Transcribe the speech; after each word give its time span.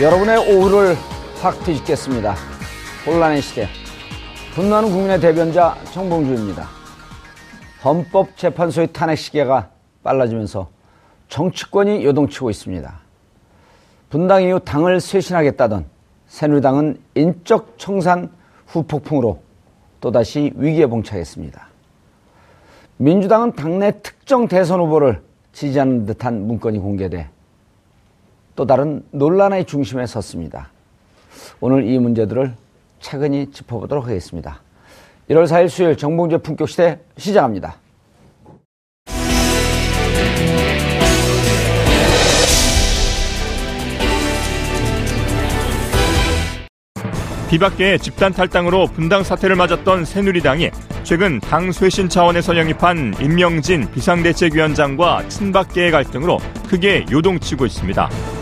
여러분의 0.00 0.38
오후를 0.38 0.94
확 1.42 1.58
뒤집겠습니다. 1.64 2.36
혼란의 3.04 3.42
시대. 3.42 3.66
분노하는 4.54 4.90
국민의 4.90 5.20
대변자 5.20 5.76
정봉주입니다. 5.92 6.68
헌법재판소의 7.84 8.92
탄핵 8.92 9.16
시계가 9.16 9.70
빨라지면서 10.04 10.68
정치권이 11.26 12.04
요동치고 12.04 12.48
있습니다. 12.48 12.94
분당 14.08 14.44
이후 14.44 14.60
당을 14.60 15.00
쇄신하겠다던 15.00 15.86
새누리당은 16.28 17.00
인적 17.16 17.74
청산 17.76 18.30
후폭풍으로 18.68 19.42
또다시 20.00 20.52
위기에 20.54 20.86
봉착했습니다. 20.86 21.66
민주당은 22.98 23.56
당내 23.56 24.00
특정 24.00 24.46
대선 24.46 24.78
후보를 24.78 25.22
지지하는 25.52 26.06
듯한 26.06 26.46
문건이 26.46 26.78
공개돼 26.78 27.30
또 28.58 28.66
다른 28.66 29.04
논란의 29.12 29.66
중심에 29.66 30.04
섰습니다. 30.04 30.72
오늘 31.60 31.86
이 31.86 31.96
문제들을 31.96 32.54
차근히 33.00 33.52
짚어보도록 33.52 34.04
하겠습니다. 34.04 34.60
1월 35.30 35.44
4일 35.44 35.68
수요일 35.68 35.96
정봉재 35.96 36.38
품격시대 36.38 36.98
시작합니다. 37.16 37.76
비박계의 47.50 48.00
집단 48.00 48.32
탈당으로 48.32 48.88
분당 48.88 49.22
사태를 49.22 49.54
맞았던 49.54 50.04
새누리당이 50.04 50.70
최근 51.04 51.38
당 51.38 51.70
쇄신 51.70 52.08
차원에서 52.08 52.56
영입한 52.56 53.14
임명진 53.20 53.88
비상대책위원장과 53.92 55.28
친박계의 55.28 55.92
갈등으로 55.92 56.38
크게 56.68 57.06
요동치고 57.08 57.64
있습니다. 57.64 58.37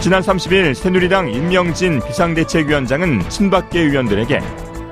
지난 0.00 0.22
30일 0.22 0.72
새누리당 0.74 1.30
임명진 1.30 2.00
비상대책위원장은 2.00 3.28
친박계 3.28 3.80
의원들에게 3.80 4.40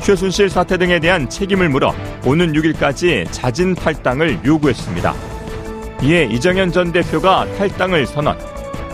최순실 0.03 0.51
사태 0.51 0.77
등에 0.77 1.01
대한 1.01 1.31
책임을 1.31 1.71
물어 1.71 1.95
오는 2.27 2.53
6일까지 2.53 3.27
자진 3.31 3.75
탈당을 3.75 4.41
요구했습니다. 4.45 5.15
이에 6.03 6.25
이정현 6.25 6.73
전 6.73 6.93
대표가 6.93 7.47
탈당을 7.57 8.07
선언. 8.07 8.39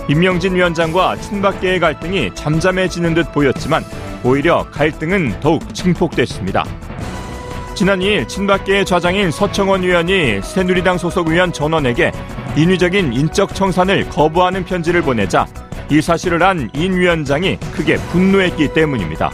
임명진 0.08 0.54
위원장과 0.54 1.16
친박계의 1.16 1.80
갈등이 1.80 2.30
잠잠해지는 2.36 3.14
듯 3.14 3.32
보였지만 3.32 3.82
오히려 4.22 4.64
갈등은 4.70 5.40
더욱 5.40 5.74
증폭됐습니다. 5.74 6.64
지난 7.74 7.98
2일 7.98 8.28
친박계의 8.28 8.84
좌장인 8.84 9.32
서청원 9.32 9.82
의원이 9.82 10.42
새누리당 10.42 10.96
소속 10.96 11.28
의원 11.28 11.52
전원에게 11.52 12.12
인위적인 12.56 13.12
인적 13.12 13.52
청산을 13.52 14.08
거부하는 14.10 14.64
편지를 14.64 15.02
보내자 15.02 15.44
이 15.90 16.00
사실을 16.00 16.42
안 16.42 16.70
인 16.74 16.94
위원장이 16.94 17.58
크게 17.72 17.96
분노했기 17.96 18.72
때문입니다. 18.72 19.30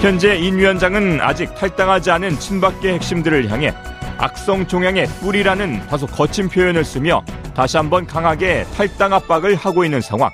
현재 0.00 0.36
인 0.36 0.58
위원장은 0.58 1.20
아직 1.20 1.54
탈당하지 1.54 2.10
않은 2.10 2.38
친박계 2.38 2.94
핵심들을 2.94 3.50
향해 3.50 3.74
악성 4.18 4.66
종양의 4.66 5.06
뿌리라는 5.20 5.86
다소 5.88 6.06
거친 6.06 6.48
표현을 6.48 6.84
쓰며 6.84 7.22
다시 7.54 7.76
한번 7.76 8.06
강하게 8.06 8.64
탈당 8.76 9.12
압박을 9.14 9.54
하고 9.56 9.84
있는 9.84 10.00
상황. 10.00 10.30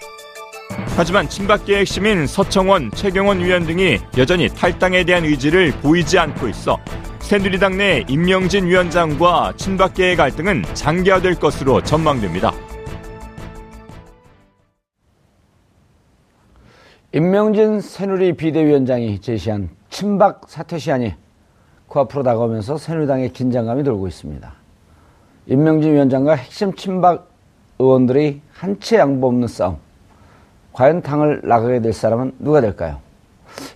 하지만 0.97 1.29
친박계 1.29 1.79
핵심인 1.79 2.27
서청원, 2.27 2.91
최경원 2.93 3.45
위원 3.45 3.67
등이 3.67 3.99
여전히 4.19 4.49
탈당에 4.49 5.05
대한 5.05 5.25
의지를 5.25 5.73
보이지 5.83 6.19
않고 6.19 6.49
있어 6.49 6.79
새누리당 7.21 7.77
내 7.77 8.05
임명진 8.09 8.67
위원장과 8.67 9.55
친박계의 9.57 10.17
갈등은 10.17 10.65
장기화될 10.75 11.37
것으로 11.37 11.81
전망됩니다. 11.83 12.53
임명진 17.13 17.81
새누리 17.81 18.35
비대위원장이 18.35 19.21
제시한 19.21 19.71
친박 19.91 20.43
사퇴 20.49 20.79
시한이 20.79 21.15
코앞으로 21.89 22.23
다가오면서 22.23 22.79
새누리당의 22.79 23.33
긴장감이 23.33 23.85
돌고 23.85 24.09
있습니다. 24.09 24.53
임명진 25.47 25.93
위원장과 25.95 26.35
핵심 26.35 26.75
친박 26.75 27.29
의원들의 27.79 28.41
한치 28.53 28.97
양보 28.97 29.29
없는 29.29 29.47
싸움. 29.49 29.77
과연 30.73 31.01
당을 31.03 31.43
나가게 31.45 31.81
될 31.81 31.93
사람은 31.93 32.35
누가 32.39 32.61
될까요? 32.61 32.99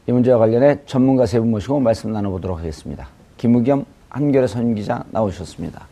이 0.06 0.12
문제와 0.12 0.38
관련해 0.38 0.80
전문가 0.84 1.24
세 1.24 1.38
분 1.38 1.50
모시고 1.50 1.80
말씀 1.80 2.12
나눠보도록 2.12 2.58
하겠습니다. 2.58 3.08
김우겸 3.36 3.86
한겨레 4.10 4.46
선임 4.48 4.74
기자 4.74 5.04
나오셨습니다. 5.10 5.86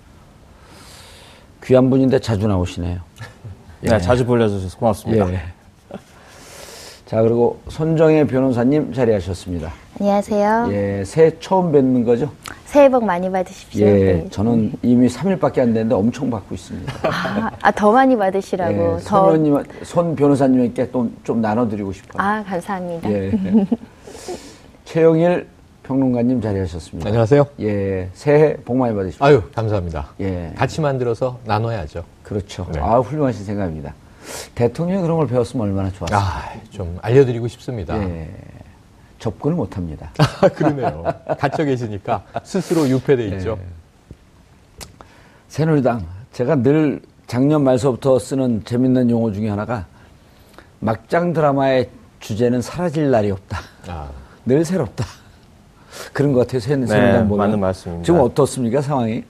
귀한 1.64 1.88
분인데 1.88 2.18
자주 2.18 2.46
나오시네요. 2.48 3.00
네, 3.82 3.94
예. 3.94 3.98
자주 3.98 4.26
불러주셔서 4.26 4.76
고맙습니다. 4.78 5.32
예. 5.32 5.40
자, 7.08 7.22
그리고 7.22 7.58
손정혜 7.68 8.26
변호사님 8.26 8.92
자리하셨습니다. 8.92 9.72
안녕하세요. 9.98 10.68
예, 10.72 11.02
새해 11.06 11.32
처음 11.40 11.72
뵙는 11.72 12.04
거죠? 12.04 12.30
새해 12.66 12.90
복 12.90 13.02
많이 13.02 13.30
받으십시오. 13.32 13.86
예, 13.86 13.92
네. 13.92 14.26
저는 14.30 14.72
이미 14.82 15.08
3일밖에 15.08 15.60
안 15.60 15.72
됐는데 15.72 15.94
엄청 15.94 16.28
받고 16.28 16.54
있습니다. 16.54 16.92
아, 17.08 17.50
아 17.62 17.70
더 17.72 17.92
많이 17.92 18.14
받으시라고. 18.14 18.72
예, 18.72 19.04
더... 19.04 19.30
손, 19.34 19.64
손 19.84 20.16
변호사님께 20.16 20.90
또 20.90 21.08
좀 21.24 21.40
나눠드리고 21.40 21.92
싶어요. 21.94 22.22
아, 22.22 22.44
감사합니다. 22.46 23.10
예. 23.10 23.32
최영일 24.84 25.46
평론가님 25.84 26.42
자리하셨습니다. 26.42 27.08
안녕하세요. 27.08 27.46
예, 27.60 28.10
새해 28.12 28.54
복 28.66 28.76
많이 28.76 28.94
받으십시오. 28.94 29.24
아유, 29.24 29.42
감사합니다. 29.54 30.08
예. 30.20 30.52
같이 30.58 30.82
만들어서 30.82 31.38
나눠야죠. 31.46 32.04
그렇죠. 32.22 32.66
네. 32.70 32.80
아, 32.80 32.98
훌륭하신 32.98 33.46
생각입니다. 33.46 33.94
대통령이 34.54 35.02
그런 35.02 35.16
걸 35.16 35.26
배웠으면 35.26 35.66
얼마나 35.66 35.90
좋았을까. 35.90 36.18
아, 36.18 36.52
좀 36.70 36.98
알려드리고 37.02 37.48
싶습니다. 37.48 37.96
예. 38.02 38.28
접근을 39.18 39.56
못 39.56 39.76
합니다. 39.76 40.10
아, 40.18 40.48
그러네요. 40.48 41.04
갇혀 41.38 41.64
계시니까 41.64 42.24
스스로 42.44 42.88
유폐돼 42.88 43.30
예. 43.32 43.36
있죠. 43.36 43.58
새누리당. 45.48 46.06
제가 46.32 46.56
늘 46.56 47.00
작년 47.26 47.64
말서부터 47.64 48.18
쓰는 48.18 48.62
재밌는 48.64 49.10
용어 49.10 49.32
중에 49.32 49.48
하나가 49.48 49.86
막장 50.80 51.32
드라마의 51.32 51.90
주제는 52.20 52.62
사라질 52.62 53.10
날이 53.10 53.30
없다. 53.30 53.58
아. 53.88 54.08
늘 54.46 54.64
새롭다. 54.64 55.04
그런 56.12 56.32
것 56.32 56.40
같아요. 56.40 56.60
새누리당 56.60 56.98
네, 57.00 57.18
보면. 57.20 57.36
맞는 57.38 57.60
말씀입니다. 57.60 58.06
지금 58.06 58.20
어떻습니까, 58.20 58.80
상황이? 58.82 59.24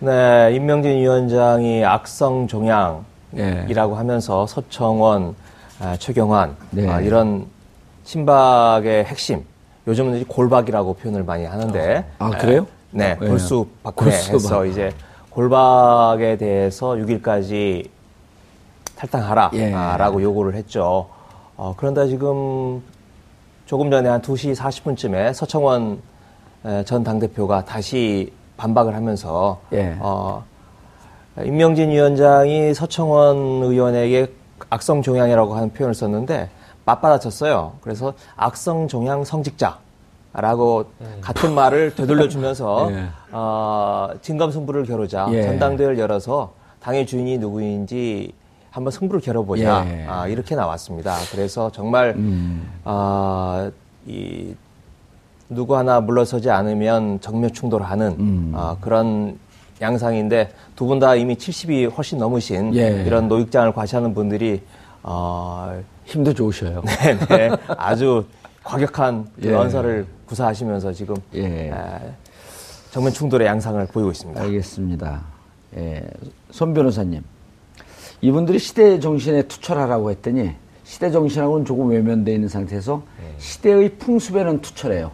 네, 0.00 0.52
임명진 0.54 0.92
위원장이 0.98 1.84
악성 1.84 2.46
종양 2.48 3.04
이라고 3.32 3.96
하면서 3.96 4.46
서청원, 4.46 5.34
아, 5.80 5.96
최경환 5.96 6.56
네. 6.70 6.88
아, 6.88 7.00
이런 7.00 7.46
친박의 8.04 9.04
핵심 9.04 9.44
요즘은 9.86 10.24
골박이라고 10.26 10.94
표현을 10.94 11.24
많이 11.24 11.44
하는데 11.44 12.04
아 12.18 12.30
그래요? 12.30 12.66
네, 12.90 13.16
네. 13.18 13.26
골수 13.28 13.66
박근혜에서 13.82 14.66
이제 14.66 14.92
골박에 15.30 16.36
대해서 16.36 16.90
6일까지 16.90 17.88
탈당하라라고 18.96 20.20
예. 20.20 20.24
요구를 20.24 20.54
했죠. 20.54 21.08
어, 21.56 21.74
그런데 21.76 22.08
지금 22.08 22.82
조금 23.64 23.90
전에 23.90 24.08
한 24.08 24.20
2시 24.20 24.54
40분쯤에 24.54 25.32
서청원 25.32 26.02
전 26.84 27.04
당대표가 27.04 27.64
다시 27.64 28.32
반박을 28.56 28.94
하면서 28.94 29.60
예. 29.72 29.96
어, 30.00 30.44
임명진 31.44 31.90
위원장이 31.90 32.74
서청원 32.74 33.36
의원에게 33.62 34.32
악성 34.68 35.02
종양이라고 35.02 35.54
하는 35.54 35.72
표현을 35.72 35.94
썼는데 35.94 36.50
맞받아쳤어요. 36.84 37.74
그래서 37.80 38.14
악성 38.36 38.88
종양 38.88 39.24
성직자. 39.24 39.78
라고 40.32 40.84
음. 41.00 41.18
같은 41.20 41.52
말을 41.56 41.96
되돌려주면서 41.96 42.88
예. 42.94 43.06
어, 43.32 44.10
진검승부를 44.22 44.84
겨루자 44.84 45.26
예. 45.32 45.42
전당대회를 45.42 45.98
열어서 45.98 46.52
당의 46.80 47.04
주인이 47.04 47.38
누구인지 47.38 48.32
한번 48.70 48.92
승부를 48.92 49.20
겨뤄보자 49.20 49.84
예. 49.88 50.06
아, 50.08 50.28
이렇게 50.28 50.54
나왔습니다. 50.54 51.16
그래서 51.32 51.72
정말 51.72 52.14
음. 52.16 52.70
아, 52.84 53.70
이 54.06 54.54
누구 55.48 55.76
하나 55.76 56.00
물러서지 56.00 56.48
않으면 56.48 57.20
정면 57.20 57.52
충돌하는 57.52 58.16
음. 58.20 58.52
아, 58.54 58.76
그런 58.80 59.36
양상인데 59.80 60.50
두 60.76 60.86
분 60.86 60.98
다 60.98 61.14
이미 61.14 61.34
70이 61.36 61.94
훨씬 61.96 62.18
넘으신 62.18 62.74
예. 62.76 63.02
이런 63.06 63.28
노익장을 63.28 63.72
과시하는 63.72 64.14
분들이 64.14 64.62
어, 65.02 65.80
힘도 66.04 66.34
좋으셔요. 66.34 66.82
네, 67.00 67.18
네. 67.28 67.50
아주 67.68 68.24
과격한 68.62 69.26
예. 69.44 69.52
연설을 69.52 70.06
구사하시면서 70.26 70.92
지금 70.92 71.16
예. 71.34 71.68
에, 71.68 71.72
정면 72.90 73.12
충돌의 73.12 73.46
양상을 73.46 73.86
보이고 73.86 74.10
있습니다. 74.10 74.40
알겠습니다. 74.42 75.20
예. 75.76 76.02
손 76.50 76.74
변호사님, 76.74 77.22
이분들이 78.20 78.58
시대 78.58 79.00
정신에 79.00 79.42
투철하라고 79.42 80.10
했더니 80.10 80.50
시대 80.84 81.10
정신하고는 81.10 81.64
조금 81.64 81.88
외면되어 81.88 82.34
있는 82.34 82.48
상태에서 82.48 83.02
예. 83.22 83.34
시대의 83.38 83.90
풍습에는 83.98 84.60
투철해요. 84.60 85.12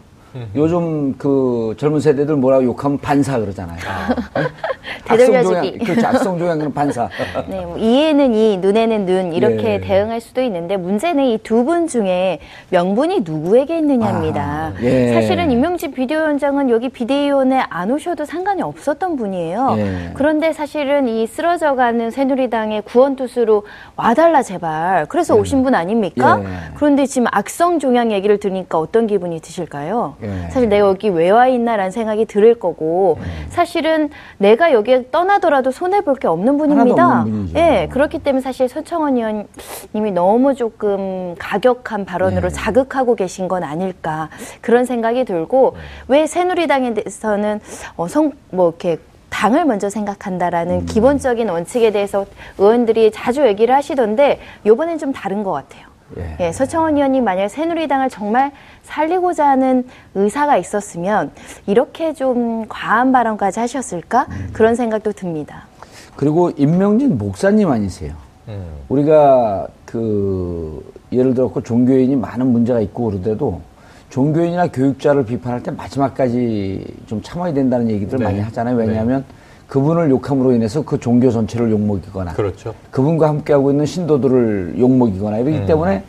요즘 0.55 1.17
그 1.17 1.75
젊은 1.77 1.99
세대들 1.99 2.35
뭐라고 2.35 2.63
욕하면 2.63 2.97
반사 2.99 3.39
그러잖아요. 3.39 3.77
아. 3.87 4.43
되돌려주기. 5.05 5.77
그렇죠. 5.79 6.07
악성조양 6.07 6.73
반사. 6.73 7.09
네, 7.47 7.61
뭐 7.65 7.77
이에는 7.77 8.33
이, 8.33 8.57
눈에는 8.57 9.05
눈 9.05 9.33
이렇게 9.33 9.73
예. 9.75 9.79
대응할 9.81 10.19
수도 10.21 10.41
있는데 10.41 10.77
문제는 10.77 11.23
이 11.25 11.37
두 11.43 11.63
분 11.67 11.87
중에 11.87 12.39
명분이 12.69 13.21
누구에게 13.21 13.77
있느냐입니다. 13.79 14.41
아, 14.41 14.73
예. 14.81 15.13
사실은 15.13 15.51
임명진 15.51 15.91
비대위원장은 15.91 16.69
여기 16.69 16.89
비대위원회 16.89 17.63
안 17.69 17.91
오셔도 17.91 18.25
상관이 18.25 18.61
없었던 18.61 19.15
분이에요. 19.17 19.75
예. 19.77 20.11
그런데 20.13 20.53
사실은 20.53 21.07
이 21.07 21.25
쓰러져가는 21.27 22.09
새누리당의 22.11 22.83
구원투수로 22.83 23.63
와달라 23.95 24.43
제발. 24.43 25.05
그래서 25.09 25.35
예. 25.35 25.39
오신 25.39 25.63
분 25.63 25.73
아닙니까? 25.75 26.39
예. 26.43 26.47
그런데 26.75 27.05
지금 27.05 27.27
악성 27.31 27.79
종양 27.79 28.11
얘기를 28.11 28.37
들으니까 28.39 28.77
어떤 28.79 29.07
기분이 29.07 29.39
드실까요? 29.41 30.15
예. 30.27 30.49
사실 30.49 30.69
내가 30.69 30.87
여기 30.87 31.09
왜 31.09 31.29
와 31.29 31.47
있나라는 31.47 31.91
생각이 31.91 32.25
들을 32.25 32.55
거고 32.55 33.19
사실은 33.49 34.09
내가 34.37 34.71
여기에 34.73 35.09
떠나더라도 35.11 35.71
손해 35.71 36.01
볼 36.01 36.15
게 36.17 36.27
없는 36.27 36.57
분입니다. 36.57 37.21
없는 37.21 37.49
예, 37.55 37.87
그렇기 37.91 38.19
때문에 38.19 38.41
사실 38.41 38.67
서청원 38.67 39.17
의원님이 39.17 40.11
너무 40.13 40.55
조금 40.55 41.35
가격한 41.37 42.05
발언으로 42.05 42.49
네. 42.49 42.55
자극하고 42.55 43.15
계신 43.15 43.47
건 43.47 43.63
아닐까 43.63 44.29
그런 44.61 44.85
생각이 44.85 45.25
들고 45.25 45.73
네. 45.75 45.81
왜 46.19 46.27
새누리당에 46.27 46.93
대해서는 46.95 47.59
어, 47.97 48.07
성, 48.07 48.31
뭐 48.51 48.69
이렇게 48.69 48.97
당을 49.29 49.65
먼저 49.65 49.89
생각한다라는 49.89 50.75
음. 50.81 50.85
기본적인 50.85 51.49
원칙에 51.49 51.91
대해서 51.91 52.25
의원들이 52.57 53.11
자주 53.11 53.45
얘기를 53.45 53.75
하시던데 53.75 54.39
요번엔 54.65 54.97
좀 54.97 55.11
다른 55.13 55.43
것 55.43 55.51
같아요. 55.51 55.85
예. 56.17 56.37
예, 56.39 56.51
서청원 56.51 56.95
의원님 56.95 57.23
만약 57.23 57.49
새누리당을 57.49 58.09
정말 58.09 58.51
살리고자 58.83 59.47
하는 59.47 59.85
의사가 60.15 60.57
있었으면 60.57 61.31
이렇게 61.65 62.13
좀 62.13 62.65
과한 62.69 63.11
발언까지 63.11 63.59
하셨을까 63.59 64.27
음. 64.29 64.49
그런 64.53 64.75
생각도 64.75 65.11
듭니다. 65.11 65.67
그리고 66.15 66.51
임명진 66.51 67.17
목사님 67.17 67.69
아니세요? 67.69 68.13
음. 68.47 68.65
우리가 68.87 69.67
그 69.85 70.83
예를 71.11 71.33
들어 71.33 71.51
종교인이 71.63 72.15
많은 72.15 72.47
문제가 72.47 72.79
있고 72.81 73.05
그러대도 73.05 73.61
종교인이나 74.09 74.67
교육자를 74.67 75.25
비판할 75.25 75.61
때 75.61 75.71
마지막까지 75.71 76.85
좀 77.07 77.21
참아야 77.21 77.53
된다는 77.53 77.89
얘기들 77.89 78.19
네. 78.19 78.25
많이 78.25 78.39
하잖아요. 78.39 78.75
왜냐하면 78.75 79.25
네. 79.27 79.36
그분을 79.67 80.09
욕함으로 80.09 80.53
인해서 80.53 80.81
그 80.81 80.99
종교 80.99 81.29
전체를 81.29 81.71
욕먹이거나 81.71 82.33
그렇죠. 82.33 82.73
그분과 82.91 83.27
함께하고 83.27 83.71
있는 83.71 83.85
신도들을 83.85 84.75
욕먹이거나 84.79 85.37
이러기 85.39 85.57
음. 85.59 85.65
때문에 85.65 86.03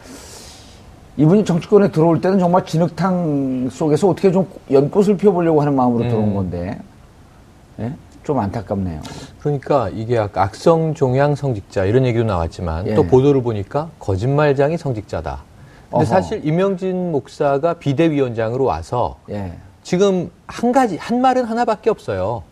이분이 1.17 1.45
정치권에 1.45 1.91
들어올 1.91 2.21
때는 2.21 2.39
정말 2.39 2.65
진흙탕 2.65 3.71
속에서 3.71 4.09
어떻게 4.09 4.31
좀 4.31 4.47
연꽃을 4.71 5.17
펴보려고 5.17 5.61
하는 5.61 5.75
마음으로 5.75 6.05
음. 6.05 6.09
들어온 6.09 6.35
건데 6.35 6.79
예? 7.81 7.93
좀 8.23 8.39
안타깝네요. 8.39 9.01
그러니까 9.41 9.89
이게 9.89 10.19
아까 10.19 10.43
악성 10.43 10.95
종양 10.95 11.35
성직자 11.35 11.87
이런 11.87 12.07
얘기도 12.07 12.25
나왔지만 12.25 12.87
예. 12.87 12.95
또 12.95 13.03
보도를 13.03 13.43
보니까 13.43 13.91
거짓말장이 13.99 14.79
성직자다. 14.79 15.43
근데 15.91 15.97
어허. 15.97 16.05
사실 16.05 16.47
임명진 16.47 17.11
목사가 17.11 17.75
비대위원장으로 17.75 18.65
와서 18.65 19.17
예. 19.31 19.55
지금 19.83 20.31
한 20.47 20.71
가지 20.71 20.97
한 20.99 21.21
말은 21.21 21.45
하나밖에 21.45 21.91
없어요. 21.91 22.43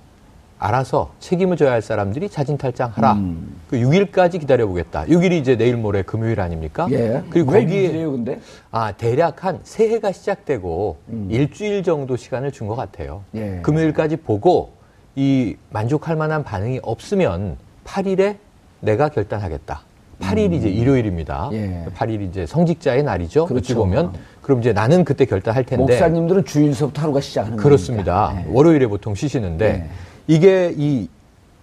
알아서 0.59 1.11
책임을 1.21 1.57
져야 1.57 1.73
할 1.73 1.83
사람들이 1.83 2.29
자진탈장하라. 2.31 3.13
음. 3.13 3.57
그 3.69 3.77
6일까지 3.77 4.41
기다려보겠다. 4.41 5.05
6일이 5.05 5.33
이제 5.33 5.57
내일 5.57 5.77
모레 5.77 6.03
금요일 6.03 6.41
아닙니까? 6.41 6.87
예. 6.91 7.23
그리고 7.31 7.53
거기에 7.53 8.03
요 8.03 8.13
근데? 8.13 8.41
아 8.71 8.93
대략 8.93 9.45
한 9.45 9.61
새해가 9.65 10.13
시작되고 10.13 10.97
음. 11.11 11.29
일주일 11.31 11.83
정도 11.83 12.17
시간을 12.17 12.53
준 12.53 12.67
것 12.67 12.75
같아요. 12.75 13.23
예. 13.35 13.61
금요일까지 13.63 14.17
보고 14.17 14.73
이 15.15 15.57
만족할 15.71 16.17
만한 16.17 16.43
반응이 16.43 16.81
없으면 16.83 17.57
8일에 17.85 18.37
내가 18.81 19.09
결단하겠다. 19.09 19.83
8일이 20.21 20.47
음. 20.49 20.53
이제 20.55 20.69
일요일입니다. 20.71 21.51
예. 21.53 21.85
8일이 21.95 22.29
이제 22.31 22.47
성직자의 22.47 23.03
날이죠. 23.03 23.45
그렇죠. 23.47 23.63
어찌 23.63 23.75
보면 23.75 24.15
그럼 24.41 24.61
이제 24.61 24.73
나는 24.73 25.05
그때 25.05 25.27
결단할 25.27 25.65
텐데. 25.65 25.83
목사님들은 25.83 26.45
주일서부터 26.47 27.03
하루가 27.03 27.21
시작하는 27.21 27.57
거니까. 27.59 27.63
그렇습니다. 27.63 28.35
예. 28.39 28.47
월요일에 28.51 28.87
보통 28.87 29.15
쉬시는데 29.15 29.67
예. 29.67 29.91
이게 30.27 30.75
이 30.77 31.09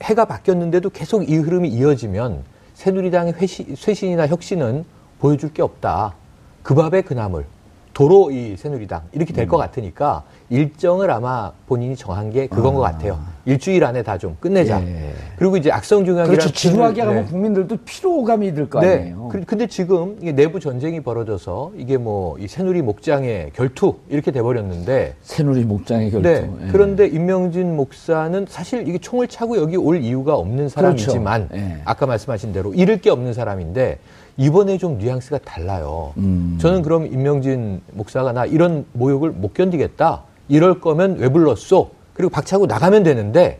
해가 0.01 0.25
바뀌었는데도 0.25 0.89
계속 0.89 1.30
이 1.30 1.36
흐름이 1.36 1.69
이어지면 1.69 2.44
새누리당의 2.75 3.33
회시, 3.33 3.75
쇄신이나 3.75 4.27
혁신은 4.27 4.86
보여줄 5.19 5.54
게 5.54 5.62
없다. 5.62 6.15
그 6.63 6.75
밥에 6.75 7.01
그 7.01 7.13
나물. 7.13 7.45
도로 7.94 8.31
이 8.31 8.57
새누리당 8.57 9.04
이렇게 9.12 9.33
될것 9.33 9.60
음. 9.60 9.62
같으니까 9.62 10.24
일정을 10.50 11.10
아마 11.12 11.51
본인이 11.68 11.95
정한 11.95 12.30
게 12.30 12.48
그건 12.48 12.74
아. 12.74 12.75
것 12.75 12.81
같아요. 12.81 13.19
일주일 13.45 13.84
안에 13.84 14.04
다 14.04 14.18
좀 14.18 14.38
끝내자. 14.40 14.81
예. 14.81 15.12
그리고 15.36 15.57
이제 15.57 15.69
악성 15.69 16.06
중앙이라 16.06 16.31
그렇죠. 16.31 16.50
지루하게 16.54 17.01
하면 17.01 17.25
네. 17.25 17.30
국민들도 17.30 17.78
피로감이 17.84 18.54
들거 18.54 18.80
네. 18.80 18.88
아니에요. 18.95 19.28
그, 19.30 19.44
근데 19.44 19.68
지금 19.68 20.16
이게 20.21 20.31
내부 20.31 20.59
전쟁이 20.62 21.02
벌어져서 21.02 21.73
이게 21.76 21.97
뭐 21.97 22.38
이 22.40 22.47
새누리 22.47 22.81
목장의 22.83 23.52
결투 23.54 23.95
이렇게 24.09 24.31
돼버렸는데 24.31 25.16
새누리 25.21 25.66
목장의 25.66 26.12
결투. 26.12 26.28
네. 26.28 26.50
예. 26.62 26.68
그런데 26.71 27.06
임명진 27.07 27.76
목사는 27.76 28.45
사실 28.50 28.88
이게 28.88 28.97
총을 28.97 29.28
차고 29.28 29.57
여기 29.57 29.76
올 29.76 30.02
이유가 30.02 30.35
없는 30.35 30.69
사람이지만 30.69 31.50
그렇죠. 31.50 31.66
예. 31.66 31.81
아까 31.83 32.06
말씀하신 32.06 32.54
대로 32.54 32.73
잃을 32.73 33.02
게 33.02 33.09
없는 33.09 33.33
사람인데 33.33 34.00
이번에 34.38 34.78
좀 34.78 34.97
뉘앙스가 34.97 35.40
달라요. 35.40 36.14
음. 36.18 36.57
저는 36.62 36.81
그럼 36.81 37.06
임명진 37.07 37.81
목사가 37.92 38.31
나 38.31 38.45
이런 38.45 38.85
모욕을 38.94 39.31
못 39.31 39.54
견디겠다. 39.54 40.23
이럴 40.54 40.80
거면 40.80 41.16
왜 41.18 41.30
불렀소? 41.30 41.90
그리고 42.14 42.30
박차고 42.30 42.68
나가면 42.68 43.02
되는데 43.02 43.57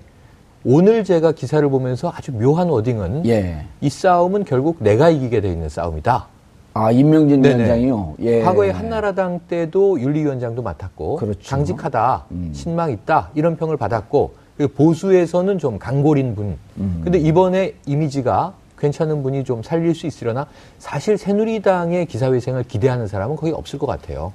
오늘 0.64 1.04
제가 1.04 1.32
기사를 1.32 1.68
보면서 1.68 2.14
아주 2.16 2.32
묘한 2.32 2.70
워딩은 2.70 3.26
예. 3.26 3.66
이 3.82 3.90
싸움은 3.90 4.44
결국 4.44 4.78
내가 4.80 5.10
이기게 5.10 5.42
돼 5.42 5.52
있는 5.52 5.70
싸움이다. 5.70 6.28
아 6.76 6.92
임명진 6.92 7.42
네네. 7.42 7.56
위원장이요. 7.56 8.16
예. 8.20 8.42
과거에 8.42 8.70
한나라당 8.70 9.40
때도 9.48 10.00
윤리위원장도 10.00 10.62
맡았고 10.62 11.16
그렇죠. 11.16 11.40
강직하다, 11.50 12.26
음. 12.30 12.52
신망 12.54 12.92
있다 12.92 13.32
이런 13.34 13.58
평을 13.58 13.76
받았고 13.76 14.36
보수에서는 14.76 15.58
좀 15.58 15.80
강골인 15.80 16.36
분. 16.36 16.58
음. 16.78 17.02
근데 17.04 17.18
이번에 17.18 17.74
이미지가 17.88 18.54
괜찮은 18.78 19.24
분이 19.24 19.46
좀 19.46 19.64
살릴 19.64 19.96
수 19.96 20.06
있으려나 20.06 20.46
사실 20.78 21.18
새누리당의 21.18 22.06
기사회생을 22.06 22.66
기대하는 22.66 23.08
사람은 23.08 23.36
거의 23.36 23.52
없을 23.52 23.80
것 23.80 23.88
같아요. 23.88 24.32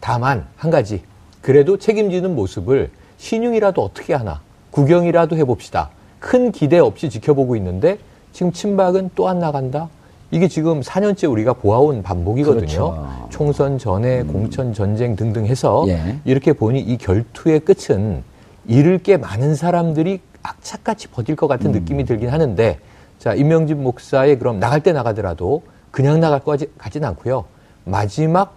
다만 0.00 0.44
한 0.56 0.70
가지 0.70 1.02
그래도 1.42 1.76
책임지는 1.76 2.34
모습을 2.34 2.90
신용이라도 3.18 3.82
어떻게 3.82 4.14
하나 4.14 4.40
구경이라도 4.70 5.36
해봅시다. 5.36 5.90
큰 6.18 6.52
기대 6.52 6.78
없이 6.78 7.10
지켜보고 7.10 7.56
있는데 7.56 7.98
지금 8.32 8.52
친박은 8.52 9.10
또 9.14 9.28
안 9.28 9.38
나간다. 9.40 9.88
이게 10.30 10.48
지금 10.48 10.80
4년째 10.80 11.30
우리가 11.30 11.52
보아온 11.52 12.02
반복이거든요. 12.02 12.60
그렇죠. 12.60 13.26
총선 13.28 13.76
전에 13.76 14.22
음. 14.22 14.28
공천 14.28 14.72
전쟁 14.72 15.14
등등 15.14 15.44
해서 15.44 15.84
예. 15.88 16.16
이렇게 16.24 16.54
보니 16.54 16.80
이 16.80 16.96
결투의 16.96 17.60
끝은 17.60 18.22
잃을 18.66 18.98
게 18.98 19.18
많은 19.18 19.54
사람들이 19.54 20.20
악착같이 20.42 21.08
버틸 21.08 21.36
것 21.36 21.48
같은 21.48 21.66
음. 21.66 21.72
느낌이 21.72 22.04
들긴 22.06 22.30
하는데 22.30 22.78
자, 23.18 23.34
임명진 23.34 23.82
목사의 23.82 24.38
그럼 24.38 24.58
나갈 24.58 24.80
때 24.80 24.92
나가더라도 24.92 25.62
그냥 25.90 26.18
나갈 26.20 26.40
것 26.40 26.58
같지는 26.78 27.06
않고요. 27.08 27.44
마지막 27.84 28.54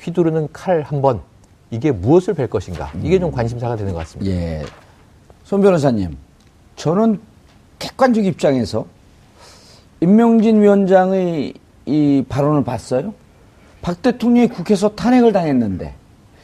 휘두르는 0.00 0.48
칼 0.52 0.82
한 0.82 1.02
번 1.02 1.20
이게 1.70 1.92
무엇을 1.92 2.34
뵐 2.34 2.48
것인가 2.48 2.90
이게 3.02 3.18
좀 3.18 3.30
관심사가 3.30 3.76
되는 3.76 3.92
것 3.92 4.00
같습니다. 4.00 4.30
예. 4.30 4.62
손 5.44 5.60
변호사님, 5.62 6.16
저는 6.76 7.20
객관적 7.78 8.24
입장에서 8.24 8.86
임명진 10.00 10.60
위원장의 10.62 11.54
이 11.86 12.24
발언을 12.28 12.64
봤어요? 12.64 13.14
박 13.82 14.02
대통령이 14.02 14.48
국회에서 14.48 14.90
탄핵을 14.90 15.32
당했는데 15.32 15.94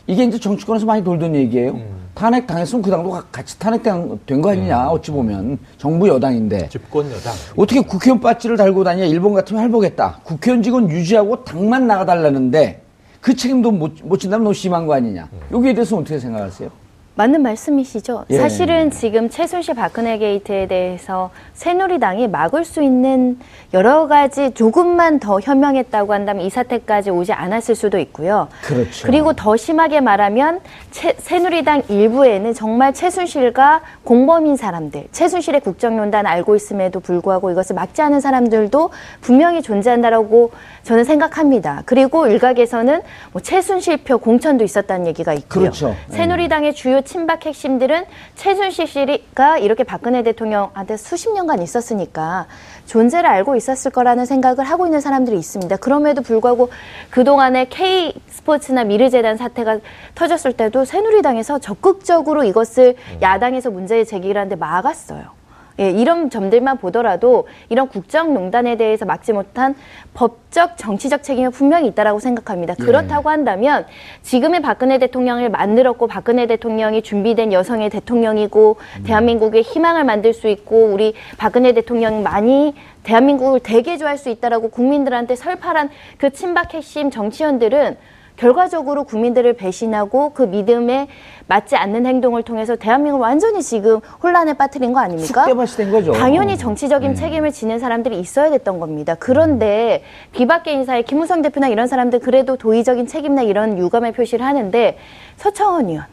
이게 0.06 0.24
이제 0.24 0.38
정치권에서 0.38 0.86
많이 0.86 1.02
돌던 1.02 1.34
얘기예요. 1.34 1.72
음. 1.72 2.06
탄핵 2.14 2.46
당했으면 2.46 2.82
그 2.82 2.90
당도 2.90 3.10
같이 3.30 3.58
탄핵된 3.58 4.40
거 4.40 4.50
아니냐, 4.50 4.84
음. 4.84 4.88
어찌 4.90 5.10
보면. 5.10 5.58
정부 5.76 6.08
여당인데. 6.08 6.68
집권 6.70 7.10
여당. 7.12 7.34
어떻게 7.56 7.80
국회의원 7.80 8.20
빠지를 8.20 8.56
달고 8.56 8.84
다니냐, 8.84 9.06
일본 9.06 9.34
같으면 9.34 9.62
할보겠다. 9.62 10.20
국회의원직은 10.24 10.88
유지하고 10.88 11.44
당만 11.44 11.86
나가달라는데 11.86 12.82
그 13.26 13.34
책임도 13.34 13.72
못, 13.72 13.92
못 14.04 14.18
진다면 14.18 14.44
너무 14.44 14.54
심한 14.54 14.86
거 14.86 14.94
아니냐. 14.94 15.28
음. 15.32 15.40
여기에 15.50 15.74
대해서 15.74 15.96
어떻게 15.96 16.16
생각하세요? 16.16 16.70
맞는 17.16 17.42
말씀이시죠. 17.42 18.26
예. 18.28 18.36
사실은 18.36 18.90
지금 18.90 19.30
최순실 19.30 19.74
박근혜 19.74 20.18
게이트에 20.18 20.66
대해서 20.66 21.30
새누리당이 21.54 22.28
막을 22.28 22.66
수 22.66 22.82
있는 22.82 23.38
여러 23.72 24.06
가지 24.06 24.50
조금만 24.50 25.18
더 25.18 25.40
현명했다고 25.40 26.12
한다면 26.12 26.44
이 26.44 26.50
사태까지 26.50 27.08
오지 27.08 27.32
않았을 27.32 27.74
수도 27.74 27.98
있고요. 27.98 28.48
그렇죠. 28.62 29.06
그리고 29.06 29.32
더 29.32 29.56
심하게 29.56 30.02
말하면 30.02 30.60
채, 30.90 31.14
새누리당 31.16 31.84
일부에는 31.88 32.52
정말 32.52 32.92
최순실과 32.92 33.80
공범인 34.04 34.56
사람들, 34.56 35.06
최순실의 35.10 35.62
국정농단 35.62 36.26
알고 36.26 36.54
있음에도 36.54 37.00
불구하고 37.00 37.50
이것을 37.50 37.76
막지 37.76 38.02
않은 38.02 38.20
사람들도 38.20 38.90
분명히 39.22 39.62
존재한다라고 39.62 40.50
저는 40.82 41.04
생각합니다. 41.04 41.82
그리고 41.86 42.26
일각에서는 42.26 43.00
뭐 43.32 43.40
최순실표 43.40 44.18
공천도 44.18 44.64
있었다는 44.64 45.06
얘기가 45.06 45.32
있고요. 45.32 45.64
그렇죠. 45.64 45.96
새누리당의 46.10 46.74
주요 46.74 47.00
친박 47.06 47.46
핵심들은 47.46 48.04
최순실 48.34 48.86
씨가 48.86 49.58
이렇게 49.58 49.82
박근혜 49.84 50.22
대통령한테 50.22 50.98
수십 50.98 51.32
년간 51.32 51.62
있었으니까 51.62 52.46
존재를 52.84 53.30
알고 53.30 53.56
있었을 53.56 53.90
거라는 53.90 54.26
생각을 54.26 54.64
하고 54.64 54.86
있는 54.86 55.00
사람들이 55.00 55.38
있습니다. 55.38 55.76
그럼에도 55.78 56.20
불구하고 56.20 56.68
그동안에 57.10 57.66
K 57.70 58.12
스포츠나 58.28 58.84
미르재단 58.84 59.38
사태가 59.38 59.78
터졌을 60.14 60.52
때도 60.52 60.84
새누리당에서 60.84 61.58
적극적으로 61.60 62.44
이것을 62.44 62.96
야당에서 63.22 63.70
문제 63.70 64.04
제기를 64.04 64.36
하는데 64.36 64.56
막았어요. 64.56 65.45
예, 65.78 65.90
이런 65.90 66.30
점들만 66.30 66.78
보더라도 66.78 67.46
이런 67.68 67.88
국정농단에 67.88 68.76
대해서 68.76 69.04
막지 69.04 69.32
못한 69.32 69.74
법적 70.14 70.78
정치적 70.78 71.22
책임이 71.22 71.50
분명히 71.50 71.88
있다라고 71.88 72.18
생각합니다. 72.18 72.74
예. 72.80 72.84
그렇다고 72.84 73.28
한다면 73.30 73.86
지금의 74.22 74.62
박근혜 74.62 74.98
대통령을 74.98 75.50
만들었고 75.50 76.06
박근혜 76.06 76.46
대통령이 76.46 77.02
준비된 77.02 77.52
여성의 77.52 77.90
대통령이고 77.90 78.76
음. 78.98 79.02
대한민국의 79.04 79.62
희망을 79.62 80.04
만들 80.04 80.32
수 80.32 80.48
있고 80.48 80.86
우리 80.86 81.14
박근혜 81.36 81.72
대통령이 81.72 82.22
많이 82.22 82.74
대한민국을 83.02 83.60
대개조할 83.60 84.18
수 84.18 84.30
있다라고 84.30 84.70
국민들한테 84.70 85.36
설파란 85.36 85.90
그 86.18 86.30
친박 86.30 86.74
핵심 86.74 87.10
정치원들은 87.10 87.96
결과적으로 88.36 89.04
국민들을 89.04 89.54
배신하고 89.54 90.30
그 90.30 90.42
믿음에 90.42 91.08
맞지 91.46 91.76
않는 91.76 92.06
행동을 92.06 92.42
통해서 92.42 92.76
대한민국을 92.76 93.22
완전히 93.22 93.62
지금 93.62 94.00
혼란에 94.22 94.52
빠뜨린 94.52 94.92
거 94.92 95.00
아닙니까? 95.00 95.44
쑥대밭이 95.44 95.90
거죠. 95.90 96.12
당연히 96.12 96.56
정치적인 96.58 97.10
네. 97.10 97.14
책임을 97.14 97.52
지는 97.52 97.78
사람들이 97.78 98.18
있어야 98.18 98.50
됐던 98.50 98.80
겁니다. 98.80 99.16
그런데 99.18 100.02
비박계 100.32 100.72
인사의 100.72 101.04
김우성 101.04 101.42
대표나 101.42 101.68
이런 101.68 101.86
사람들 101.86 102.20
그래도 102.20 102.56
도의적인 102.56 103.06
책임이나 103.06 103.42
이런 103.42 103.78
유감의 103.78 104.12
표시를 104.12 104.44
하는데 104.44 104.98
서청원 105.36 105.88
의원 105.88 106.04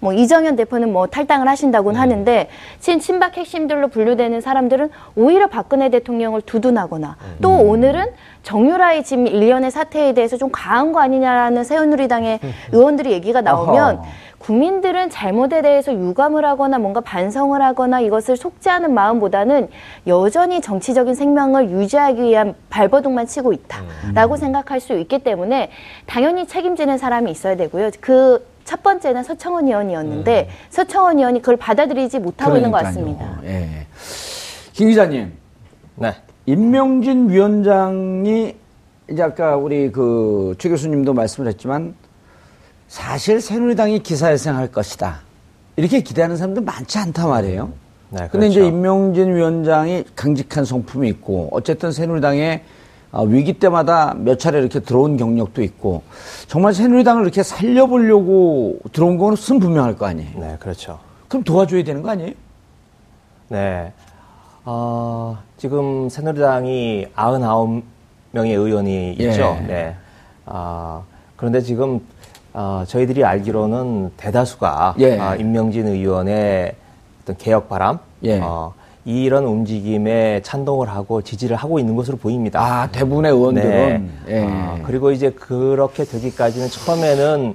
뭐 0.00 0.12
이정현 0.12 0.56
대표는 0.56 0.92
뭐 0.92 1.06
탈당을 1.08 1.48
하신다고는 1.48 1.94
네. 1.94 2.00
하는데 2.00 2.48
친 2.78 3.00
친박 3.00 3.36
핵심들로 3.36 3.88
분류되는 3.88 4.40
사람들은 4.40 4.90
오히려 5.16 5.48
박근혜 5.48 5.90
대통령을 5.90 6.42
두둔하거나 6.42 7.16
음. 7.20 7.36
또 7.42 7.50
오늘은 7.50 8.06
정유라의 8.48 9.04
지금 9.04 9.26
일련의 9.26 9.70
사태에 9.70 10.14
대해서 10.14 10.38
좀 10.38 10.48
과한 10.50 10.92
거 10.92 11.00
아니냐라는 11.00 11.64
새누리당의 11.64 12.40
의원들이 12.72 13.12
얘기가 13.12 13.42
나오면 13.42 14.00
국민들은 14.38 15.10
잘못에 15.10 15.60
대해서 15.60 15.92
유감을 15.92 16.46
하거나 16.46 16.78
뭔가 16.78 17.02
반성을 17.02 17.60
하거나 17.60 18.00
이것을 18.00 18.38
속죄하는 18.38 18.94
마음보다는 18.94 19.68
여전히 20.06 20.62
정치적인 20.62 21.14
생명을 21.14 21.70
유지하기 21.70 22.22
위한 22.22 22.54
발버둥만 22.70 23.26
치고 23.26 23.52
있다라고 23.52 24.34
음. 24.34 24.36
생각할 24.38 24.80
수 24.80 24.94
있기 24.94 25.18
때문에 25.18 25.70
당연히 26.06 26.46
책임지는 26.46 26.96
사람이 26.96 27.30
있어야 27.30 27.54
되고요. 27.54 27.90
그첫 28.00 28.82
번째는 28.82 29.24
서청원 29.24 29.66
의원이었는데 29.66 30.48
음. 30.48 30.54
서청원 30.70 31.18
의원이 31.18 31.40
그걸 31.40 31.56
받아들이지 31.56 32.20
못하고 32.20 32.52
그러니까요. 32.52 32.56
있는 32.56 32.70
것 32.70 32.82
같습니다. 32.82 33.40
예. 33.44 33.86
김 34.72 34.88
기자님. 34.88 35.36
네. 35.96 36.14
임명진 36.52 37.28
위원장이 37.28 38.56
이제 39.10 39.22
아까 39.22 39.56
우리 39.56 39.92
그 39.92 40.54
최 40.58 40.70
교수님도 40.70 41.12
말씀을 41.12 41.46
했지만 41.50 41.94
사실 42.88 43.42
새누리당이 43.42 44.02
기사회생할 44.02 44.68
것이다. 44.72 45.20
이렇게 45.76 46.00
기대하는 46.00 46.38
사람들 46.38 46.62
많지 46.62 46.96
않단 46.98 47.28
말이에요. 47.28 47.66
네, 48.10 48.16
그렇죠. 48.20 48.32
근데 48.32 48.46
이제 48.46 48.66
임명진 48.66 49.34
위원장이 49.34 50.04
강직한 50.16 50.64
성품이 50.64 51.06
있고 51.10 51.48
어쨌든 51.52 51.92
새누리당에 51.92 52.62
어, 53.12 53.24
위기 53.24 53.58
때마다 53.58 54.14
몇 54.16 54.38
차례 54.38 54.58
이렇게 54.58 54.80
들어온 54.80 55.18
경력도 55.18 55.62
있고 55.62 56.02
정말 56.46 56.72
새누리당을 56.72 57.24
이렇게 57.24 57.42
살려보려고 57.42 58.78
들어온 58.94 59.18
거는 59.18 59.36
분명할 59.60 59.98
거 59.98 60.06
아니에요. 60.06 60.40
네, 60.40 60.56
그렇죠. 60.58 60.98
그럼 61.28 61.44
도와줘야 61.44 61.84
되는 61.84 62.00
거 62.02 62.08
아니에요? 62.08 62.32
네. 63.48 63.92
어, 64.70 65.38
지금 65.56 66.10
새누리당이 66.10 67.06
99명의 67.16 68.50
의원이 68.50 69.16
예. 69.18 69.24
있죠. 69.24 69.56
네. 69.66 69.96
어, 70.44 71.02
그런데 71.36 71.62
지금 71.62 72.00
어, 72.52 72.84
저희들이 72.86 73.24
알기로는 73.24 74.10
대다수가 74.18 74.96
예. 74.98 75.18
어, 75.18 75.36
임명진 75.36 75.86
의원의 75.86 76.74
어떤 77.22 77.36
개혁 77.38 77.70
바람, 77.70 77.98
예. 78.24 78.40
어, 78.40 78.74
이런 79.06 79.44
움직임에 79.46 80.42
찬동을 80.42 80.90
하고 80.90 81.22
지지를 81.22 81.56
하고 81.56 81.78
있는 81.78 81.96
것으로 81.96 82.18
보입니다. 82.18 82.60
아, 82.60 82.88
대부분의 82.88 83.32
의원들은. 83.32 84.10
네. 84.26 84.34
예. 84.36 84.44
어, 84.44 84.80
그리고 84.84 85.12
이제 85.12 85.30
그렇게 85.30 86.04
되기까지는 86.04 86.68
처음에는 86.68 87.54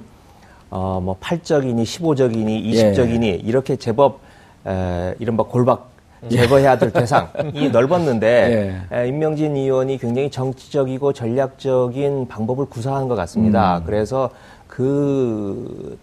어, 0.70 1.00
뭐 1.00 1.16
8적이니 1.20 1.84
15적이니 1.84 2.64
20적이니 2.72 3.24
예. 3.24 3.28
이렇게 3.34 3.76
제법 3.76 4.18
에, 4.66 5.14
이른바 5.20 5.44
골박 5.44 5.93
제거해야 6.30 6.78
될 6.78 6.90
대상이 6.90 7.70
넓었는데 7.72 8.86
예. 8.92 9.08
임명진 9.08 9.56
의원이 9.56 9.98
굉장히 9.98 10.30
정치적이고 10.30 11.12
전략적인 11.12 12.28
방법을 12.28 12.66
구사한 12.66 13.08
것 13.08 13.14
같습니다. 13.14 13.78
음. 13.78 13.82
그래서 13.84 14.30
그 14.66 15.98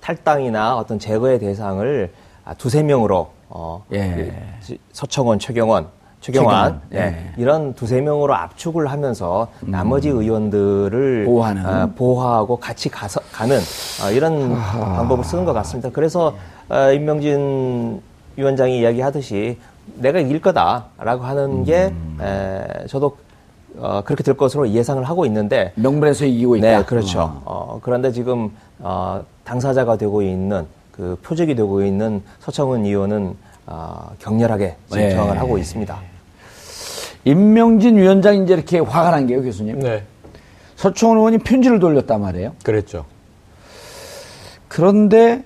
탈당이나 0.00 0.76
어떤 0.76 0.98
제거의 0.98 1.38
대상을 1.38 2.10
두세 2.56 2.82
명으로 2.82 3.30
어, 3.50 3.84
예. 3.92 4.32
그 4.66 4.76
서청원, 4.92 5.38
최경원, 5.38 5.88
최경환 6.20 6.80
네. 6.90 6.98
예. 6.98 7.32
이런 7.40 7.74
두세 7.74 8.00
명으로 8.00 8.34
압축을 8.34 8.88
하면서 8.88 9.48
음. 9.62 9.70
나머지 9.70 10.08
의원들을 10.08 11.24
보호하는 11.26 11.66
어, 11.66 11.90
보호하고 11.94 12.56
같이 12.56 12.88
가서 12.88 13.20
가는 13.32 13.58
어, 13.58 14.10
이런 14.10 14.52
아하. 14.52 14.96
방법을 14.96 15.24
쓰는 15.24 15.44
것 15.44 15.52
같습니다. 15.52 15.90
그래서 15.90 16.34
어, 16.68 16.92
임명진 16.92 18.02
위원장이 18.38 18.78
이야기하듯이 18.80 19.58
내가 19.96 20.20
이길 20.20 20.40
거다라고 20.40 21.24
하는 21.24 21.64
게 21.64 21.88
음. 21.88 22.18
에, 22.20 22.86
저도 22.86 23.16
어, 23.76 24.02
그렇게 24.04 24.22
될 24.22 24.36
것으로 24.36 24.68
예상을 24.68 25.02
하고 25.04 25.26
있는데 25.26 25.72
명분에서 25.74 26.24
이기고 26.24 26.56
있다. 26.56 26.78
네, 26.78 26.84
그렇죠. 26.84 27.20
어. 27.20 27.42
어, 27.44 27.80
그런데 27.82 28.12
지금 28.12 28.50
어, 28.78 29.24
당사자가 29.44 29.96
되고 29.96 30.22
있는 30.22 30.66
그 30.92 31.18
표적이 31.22 31.56
되고 31.56 31.82
있는 31.82 32.22
서청은 32.40 32.84
의원은 32.84 33.36
어, 33.66 34.10
격렬하게 34.20 34.76
지금 34.86 35.02
네. 35.02 35.10
저항을 35.10 35.38
하고 35.38 35.58
있습니다. 35.58 35.98
임명진 37.24 37.96
위원장이 37.96 38.44
이제 38.44 38.54
이렇게 38.54 38.78
화가 38.78 39.10
난 39.10 39.26
게요, 39.26 39.42
교수님. 39.42 39.80
네. 39.80 40.04
서청원 40.76 41.18
의원이 41.18 41.38
편지를 41.38 41.80
돌렸단 41.80 42.20
말이에요. 42.20 42.52
그랬죠. 42.62 43.04
그런데 44.68 45.44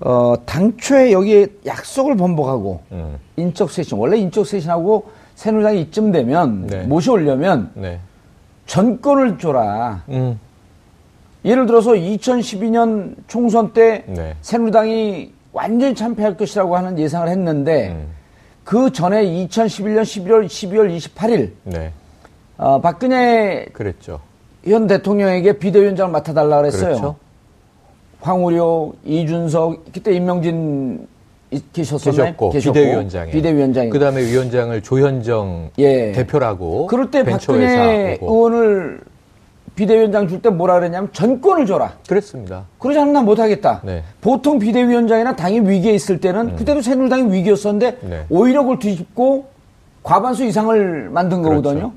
어, 0.00 0.34
당초에 0.44 1.12
여기에 1.12 1.46
약속을 1.66 2.16
번복하고 2.16 2.80
음. 2.92 3.18
인적 3.36 3.70
쇄신 3.70 3.96
원래 3.98 4.16
인적 4.18 4.46
쇄신하고 4.46 5.10
새누리당이 5.34 5.80
이쯤 5.82 6.12
되면 6.12 6.66
네. 6.66 6.82
모셔오려면 6.84 7.70
네. 7.74 8.00
전권을 8.66 9.38
줘라. 9.38 10.04
음. 10.08 10.38
예를 11.44 11.66
들어서 11.66 11.92
2012년 11.92 13.14
총선 13.26 13.72
때 13.72 14.04
네. 14.08 14.34
새누리당이 14.40 15.32
완전히 15.52 15.94
참패할 15.94 16.36
것이라고 16.36 16.76
하는 16.76 16.98
예상을 16.98 17.28
했는데 17.28 17.90
음. 17.90 18.08
그 18.64 18.90
전에 18.92 19.24
2011년 19.24 20.02
11월 20.02 20.46
12월 20.46 20.96
28일 20.96 21.52
네. 21.64 21.92
어, 22.56 22.80
박근혜 22.80 23.66
그랬죠. 23.72 24.20
현 24.64 24.86
대통령에게 24.86 25.58
비대위원장을 25.58 26.10
맡아달라 26.10 26.58
그랬어요. 26.58 26.84
그렇죠. 26.84 27.16
황우료, 28.24 28.94
이준석, 29.04 29.92
그때 29.92 30.14
임명진 30.14 31.06
계셨었나요? 31.74 32.34
계셨고, 32.34 32.50
비대위원장에 32.50 33.30
비대위원장 33.30 33.90
그다음에 33.90 34.22
위원장을 34.22 34.80
조현정 34.82 35.70
예. 35.78 36.10
대표라고 36.12 36.86
그럴 36.86 37.10
때 37.10 37.22
박근혜 37.22 38.18
의원을 38.22 39.00
비대위원장 39.76 40.26
줄 40.26 40.40
때 40.40 40.48
뭐라 40.48 40.78
그랬냐면 40.78 41.10
전권을 41.12 41.66
줘라. 41.66 41.98
그랬습니다. 42.08 42.64
그러지 42.78 42.98
않으면 42.98 43.12
난 43.12 43.24
못하겠다. 43.26 43.82
네. 43.84 44.02
보통 44.22 44.58
비대위원장이나 44.58 45.36
당이 45.36 45.60
위기에 45.60 45.92
있을 45.92 46.18
때는 46.18 46.48
음. 46.50 46.56
그때도 46.56 46.80
새누리당이 46.80 47.30
위기였었는데 47.30 47.98
네. 48.00 48.24
오히려 48.30 48.62
그걸 48.62 48.78
뒤집고 48.78 49.48
과반수 50.02 50.44
이상을 50.44 51.10
만든 51.10 51.42
그렇죠. 51.42 51.62
거거든요. 51.62 51.92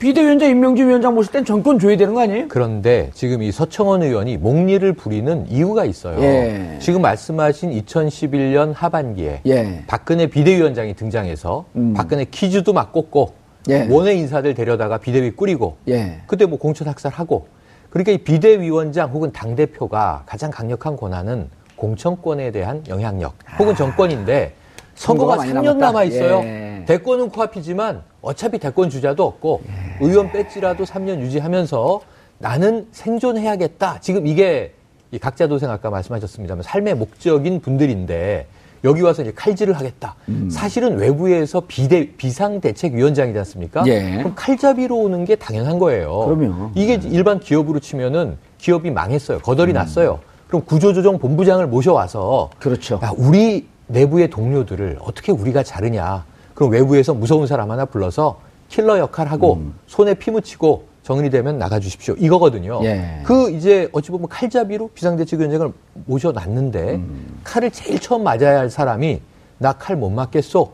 비대위원장 0.00 0.48
임명진 0.48 0.88
위원장 0.88 1.14
모실 1.14 1.30
땐 1.30 1.44
정권 1.44 1.78
줘야 1.78 1.94
되는 1.94 2.14
거 2.14 2.22
아니에요? 2.22 2.46
그런데 2.48 3.10
지금 3.12 3.42
이 3.42 3.52
서청원 3.52 4.02
의원이 4.02 4.38
목리를 4.38 4.90
부리는 4.94 5.46
이유가 5.50 5.84
있어요. 5.84 6.18
예. 6.22 6.78
지금 6.80 7.02
말씀하신 7.02 7.70
2011년 7.70 8.72
하반기에 8.74 9.42
예. 9.46 9.84
박근혜 9.86 10.26
비대위원장이 10.26 10.94
등장해서 10.94 11.66
음. 11.76 11.92
박근혜 11.92 12.24
퀴즈도 12.24 12.72
막 12.72 12.92
꽂고 12.92 13.34
예. 13.68 13.86
원외 13.90 14.14
인사들 14.14 14.54
데려다가 14.54 14.96
비대위 14.96 15.32
꾸리고 15.32 15.76
예. 15.88 16.22
그때 16.26 16.46
뭐 16.46 16.58
공천 16.58 16.88
학살하고 16.88 17.48
그러니까 17.90 18.12
이 18.12 18.18
비대위원장 18.18 19.10
혹은 19.10 19.32
당 19.32 19.54
대표가 19.54 20.22
가장 20.24 20.50
강력한 20.50 20.96
권한은 20.96 21.50
공천권에 21.76 22.52
대한 22.52 22.82
영향력 22.88 23.34
혹은 23.58 23.74
아. 23.74 23.76
정권인데 23.76 24.54
선거가 24.94 25.36
3년 25.38 25.76
남아 25.76 26.04
있어요. 26.04 26.40
예. 26.44 26.84
대권은 26.86 27.30
코앞이지만 27.30 28.02
어차피 28.22 28.58
대권 28.58 28.90
주자도 28.90 29.24
없고 29.24 29.62
예. 29.66 30.06
의원 30.06 30.30
배지라도 30.32 30.84
3년 30.84 31.20
유지하면서 31.20 32.00
나는 32.38 32.86
생존해야겠다. 32.92 33.98
지금 34.00 34.26
이게 34.26 34.72
각자 35.20 35.46
도생 35.46 35.70
아까 35.70 35.90
말씀하셨습니다만 35.90 36.62
삶의 36.62 36.94
목적인 36.94 37.60
분들인데 37.60 38.46
여기 38.84 39.02
와서 39.02 39.22
이제 39.22 39.32
칼질을 39.34 39.74
하겠다. 39.74 40.14
음. 40.28 40.48
사실은 40.50 40.96
외부에서 40.96 41.62
비대 41.68 42.08
비상대책위원장이지 42.16 43.38
않습니까? 43.40 43.84
예. 43.86 44.16
그럼 44.18 44.32
칼잡이로 44.34 44.96
오는 44.96 45.24
게 45.24 45.36
당연한 45.36 45.78
거예요. 45.78 46.24
그럼요. 46.24 46.70
이게 46.74 46.98
네. 46.98 47.08
일반 47.10 47.40
기업으로 47.40 47.80
치면은 47.80 48.38
기업이 48.58 48.90
망했어요. 48.90 49.40
거덜이 49.40 49.72
음. 49.72 49.74
났어요. 49.74 50.20
그럼 50.48 50.64
구조조정 50.64 51.18
본부장을 51.18 51.66
모셔와서 51.66 52.50
그렇죠. 52.58 52.98
야, 53.02 53.12
우리 53.16 53.68
내부의 53.90 54.30
동료들을 54.30 54.98
어떻게 55.00 55.32
우리가 55.32 55.62
자르냐. 55.62 56.24
그럼 56.54 56.72
외부에서 56.72 57.14
무서운 57.14 57.46
사람 57.46 57.70
하나 57.70 57.84
불러서 57.84 58.40
킬러 58.68 58.98
역할하고 58.98 59.54
음. 59.54 59.74
손에 59.86 60.14
피 60.14 60.30
묻히고 60.30 60.84
정리되면 61.02 61.58
나가주십시오. 61.58 62.14
이거거든요. 62.18 62.80
예. 62.84 63.22
그 63.24 63.50
이제 63.50 63.88
어찌 63.92 64.10
보면 64.10 64.28
칼잡이로 64.28 64.90
비상대책위원장을 64.94 65.72
모셔놨는데 66.06 66.94
음. 66.94 67.40
칼을 67.42 67.70
제일 67.70 67.98
처음 67.98 68.22
맞아야 68.22 68.58
할 68.60 68.70
사람이 68.70 69.20
나 69.58 69.74
칼 69.78 69.96
못 69.96 70.10
맞겠소. 70.10 70.72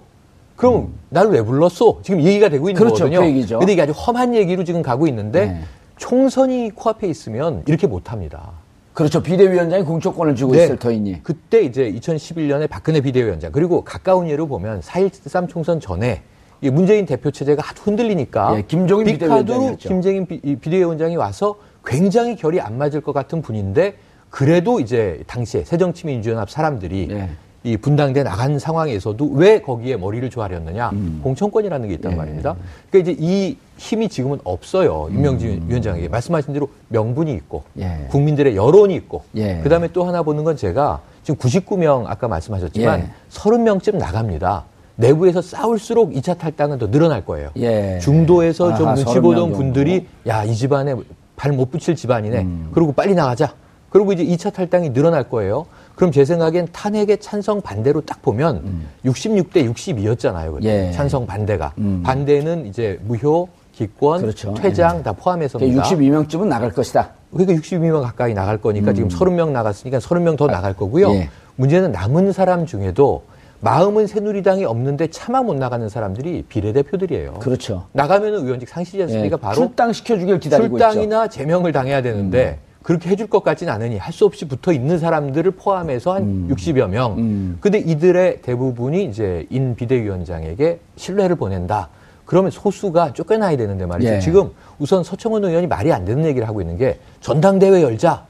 그럼 0.56 0.75
음. 0.75 0.94
나를 1.11 1.30
왜 1.30 1.42
불렀소? 1.42 2.00
지금 2.02 2.20
얘기가 2.23 2.49
되고 2.49 2.68
있는 2.68 2.78
그렇죠, 2.78 3.04
거거든요. 3.04 3.20
그 3.20 3.26
얘기죠. 3.26 3.58
근데 3.61 3.73
이게 3.73 3.82
아주 3.82 3.92
험한 3.92 4.35
얘기로 4.35 4.64
지금 4.64 4.82
가고 4.82 5.06
있는데 5.06 5.46
네. 5.46 5.61
총선이 5.96 6.73
코앞에 6.75 7.06
있으면 7.08 7.62
이렇게 7.66 7.87
못합니다. 7.87 8.50
그렇죠. 8.96 9.22
비대위원장이 9.22 9.84
공천권을 9.84 10.34
주고 10.34 10.54
네. 10.54 10.64
있을 10.64 10.78
터이니. 10.78 11.22
그때 11.22 11.60
이제 11.60 11.92
2011년에 11.92 12.66
박근혜 12.66 13.02
비대위원장 13.02 13.52
그리고 13.52 13.84
가까운 13.84 14.26
예로 14.26 14.46
보면 14.46 14.80
4.13 14.80 15.50
총선 15.50 15.80
전에 15.80 16.22
이 16.62 16.70
문재인 16.70 17.04
대표 17.04 17.30
체제가 17.30 17.62
하도 17.62 17.82
흔들리니까 17.82 18.56
예, 18.56 18.62
김종인 18.62 19.04
비대위원장이 19.04 19.76
김정인 19.76 20.26
비대위원장이 20.26 21.16
와서 21.16 21.56
굉장히 21.84 22.36
결이 22.36 22.58
안 22.58 22.78
맞을 22.78 23.02
것 23.02 23.12
같은 23.12 23.42
분인데 23.42 23.96
그래도 24.30 24.80
이제 24.80 25.22
당시에 25.26 25.64
새정치민주연합 25.64 26.48
사람들이 26.48 27.08
예. 27.10 27.28
이 27.66 27.76
분당돼 27.76 28.23
나간 28.23 28.61
상황에서도 28.61 29.28
왜 29.32 29.61
거기에 29.61 29.96
머리를 29.96 30.30
조아렸느냐 30.30 30.90
음. 30.90 31.20
공천권이라는 31.25 31.88
게 31.88 31.94
있단 31.94 32.12
예. 32.12 32.16
말입니다. 32.16 32.54
그러니까 32.88 33.11
이제 33.12 33.18
이 33.20 33.56
힘이 33.76 34.08
지금은 34.08 34.38
없어요 34.44 35.08
임명진 35.11 35.62
음. 35.62 35.64
위원장에게 35.68 36.08
말씀하신 36.08 36.52
대로 36.55 36.68
명분이 36.90 37.33
있고 37.33 37.64
예. 37.81 38.07
국민들의 38.11 38.55
여론이 38.55 38.94
있고 38.94 39.24
예. 39.35 39.59
그다음에 39.64 39.88
또 39.92 40.05
하나 40.05 40.22
보는 40.22 40.44
건 40.44 40.57
제가 40.57 41.00
지금 41.24 41.38
99명 41.40 42.05
아까 42.07 42.29
말씀하셨지만 42.29 43.11
30명쯤 43.33 43.96
나갑니다. 43.96 44.62
내부에서 44.94 45.42
싸울수록 45.42 46.12
2차 46.12 46.38
탈당은 46.38 46.79
더 46.79 46.88
늘어날 46.88 47.24
거예요. 47.24 47.50
예. 47.57 47.98
중도에서 48.00 48.68
아하, 48.70 48.79
좀 48.79 48.94
눈치 48.94 49.18
보던 49.20 49.52
분들이 49.52 50.07
야, 50.29 50.44
이 50.44 50.55
집안에 50.55 50.94
발 51.35 51.52
못 51.52 51.70
붙일 51.72 51.96
집안이네. 51.96 52.38
음. 52.42 52.68
그리고 52.72 52.92
빨리 52.92 53.14
나가자. 53.14 53.52
그리고 53.90 54.12
이제 54.12 54.24
2차 54.24 54.52
탈당이 54.55 54.92
늘어날 54.92 55.29
거예요. 55.29 55.66
그럼 55.96 56.12
제 56.12 56.24
생각엔 56.24 56.68
탄핵의 56.72 57.18
찬성 57.18 57.61
반대로 57.62 58.02
딱 58.02 58.20
보면 58.22 58.56
음. 58.56 58.88
66대 59.06 59.68
62였잖아요. 59.72 60.62
예. 60.62 60.92
찬성 60.92 61.26
반대가. 61.26 61.72
음. 61.78 62.02
반대는 62.04 62.66
이제 62.66 63.00
무효, 63.02 63.48
기권, 63.72 64.20
그렇죠. 64.20 64.52
퇴장 64.54 64.98
예. 64.98 65.02
다 65.02 65.12
포함해서입니다. 65.12 65.82
62명쯤은 65.82 66.46
나갈 66.46 66.70
것이다. 66.70 67.11
그러니까 67.32 67.54
62명 67.61 68.02
가까이 68.02 68.35
나갈 68.35 68.59
거니까 68.59 68.90
음. 68.90 68.94
지금 68.94 69.09
30명 69.09 69.50
나갔으니까 69.50 69.98
30명 69.98 70.37
더 70.37 70.46
아, 70.48 70.52
나갈 70.52 70.74
거고요. 70.74 71.11
예. 71.12 71.30
문제는 71.56 71.92
남은 71.92 72.32
사람 72.32 72.66
중에도 72.66 73.22
마음은 73.61 74.06
새누리당이 74.06 74.66
없는데 74.66 75.06
차마 75.09 75.42
못 75.42 75.56
나가는 75.56 75.88
사람들이 75.88 76.44
비례대표들이에요. 76.46 77.35
그렇죠. 77.35 77.87
나가면 77.92 78.35
의원직 78.35 78.68
상실이지 78.68 79.02
않습니까? 79.04 79.37
예, 79.38 79.40
바로 79.40 79.54
출당 79.54 79.94
시켜주길 79.94 80.40
기다리고 80.40 80.76
출당이나 80.76 81.24
있죠. 81.24 81.38
제명을 81.38 81.72
당해야 81.72 82.02
되는데 82.02 82.59
음. 82.62 82.65
그렇게 82.87 83.11
해줄 83.11 83.27
것 83.27 83.42
같지는 83.42 83.72
않으니 83.72 83.99
할 83.99 84.12
수 84.12 84.25
없이 84.25 84.46
붙어 84.46 84.72
있는 84.72 84.99
사람들을 85.01 85.51
포함해서 85.51 86.14
한 86.14 86.22
음. 86.22 86.49
60여 86.53 86.88
명. 86.88 87.18
음. 87.18 87.59
근데 87.61 87.79
이들의 87.79 88.42
대부분이 88.42 89.05
이제 89.07 89.44
인 89.51 89.75
비대위원장에게 89.75 90.79
신뢰를 90.94 91.35
보낸다. 91.35 91.88
그러면 92.25 92.53
소수가 92.53 93.12
쫓겨나야 93.12 93.57
되는데 93.57 93.87
말이죠. 93.87 94.12
예. 94.14 94.20
지금 94.20 94.51
우선 94.79 95.03
서청원 95.03 95.44
의원이 95.44 95.66
말이 95.66 95.92
안 95.92 96.05
되는 96.05 96.25
얘기를 96.25 96.46
하고 96.46 96.61
있는 96.61 96.79
게 96.79 96.99
전당대회 97.20 97.83
열자 97.83 98.25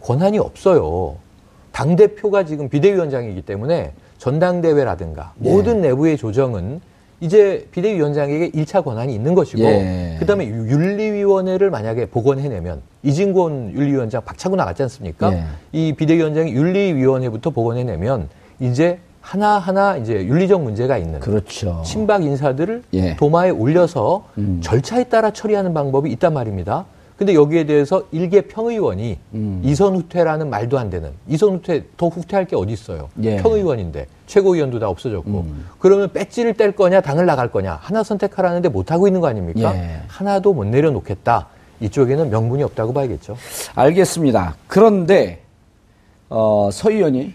권한이 0.00 0.38
없어요. 0.38 1.16
당 1.70 1.94
대표가 1.94 2.44
지금 2.46 2.70
비대위원장이기 2.70 3.42
때문에 3.42 3.92
전당대회라든가 4.16 5.34
예. 5.44 5.50
모든 5.52 5.82
내부의 5.82 6.16
조정은 6.16 6.80
이제 7.20 7.66
비대위원장에게 7.72 8.50
1차 8.52 8.84
권한이 8.84 9.12
있는 9.12 9.34
것이고 9.34 9.62
예. 9.62 10.16
그다음에 10.20 10.46
윤리위원회를 10.46 11.70
만약에 11.70 12.06
복원해내면 12.06 12.80
이진권 13.02 13.72
윤리위원장 13.74 14.22
박차고 14.24 14.54
나갔지 14.56 14.82
않습니까? 14.84 15.32
예. 15.32 15.44
이 15.72 15.92
비대위원장이 15.94 16.52
윤리위원회부터 16.52 17.50
복원해내면 17.50 18.28
이제 18.60 18.98
하나하나 19.20 19.96
이제 19.96 20.14
윤리적 20.14 20.62
문제가 20.62 20.96
있는 20.96 21.18
그렇죠. 21.18 21.82
친박 21.84 22.22
인사들을 22.22 22.82
예. 22.94 23.16
도마에 23.16 23.50
올려서 23.50 24.24
음. 24.38 24.60
절차에 24.62 25.04
따라 25.04 25.32
처리하는 25.32 25.74
방법이 25.74 26.10
있단 26.12 26.32
말입니다. 26.32 26.86
근데 27.16 27.34
여기에 27.34 27.66
대해서 27.66 28.04
일개 28.12 28.42
평의원이 28.42 29.18
음. 29.34 29.60
이선 29.64 29.96
후퇴라는 29.96 30.48
말도 30.50 30.78
안 30.78 30.88
되는 30.88 31.10
이선 31.26 31.54
후퇴 31.56 31.82
더 31.96 32.06
후퇴할 32.06 32.46
게 32.46 32.54
어디 32.54 32.72
있어요? 32.72 33.08
예. 33.24 33.36
평의원인데 33.36 34.06
최고위원도 34.28 34.78
다 34.78 34.88
없어졌고 34.88 35.30
음. 35.40 35.66
그러면 35.80 36.12
배지를 36.12 36.54
뗄 36.54 36.72
거냐 36.72 37.00
당을 37.00 37.26
나갈 37.26 37.50
거냐 37.50 37.78
하나 37.82 38.04
선택하라는데 38.04 38.68
못 38.68 38.92
하고 38.92 39.08
있는 39.08 39.20
거 39.20 39.26
아닙니까? 39.26 39.74
예. 39.74 40.02
하나도 40.06 40.52
못 40.52 40.64
내려놓겠다. 40.64 41.48
이쪽에는 41.80 42.30
명분이 42.30 42.62
없다고 42.62 42.92
봐야겠죠. 42.92 43.36
알겠습니다. 43.74 44.56
그런데 44.66 45.42
어, 46.28 46.68
서 46.72 46.90
의원이 46.90 47.34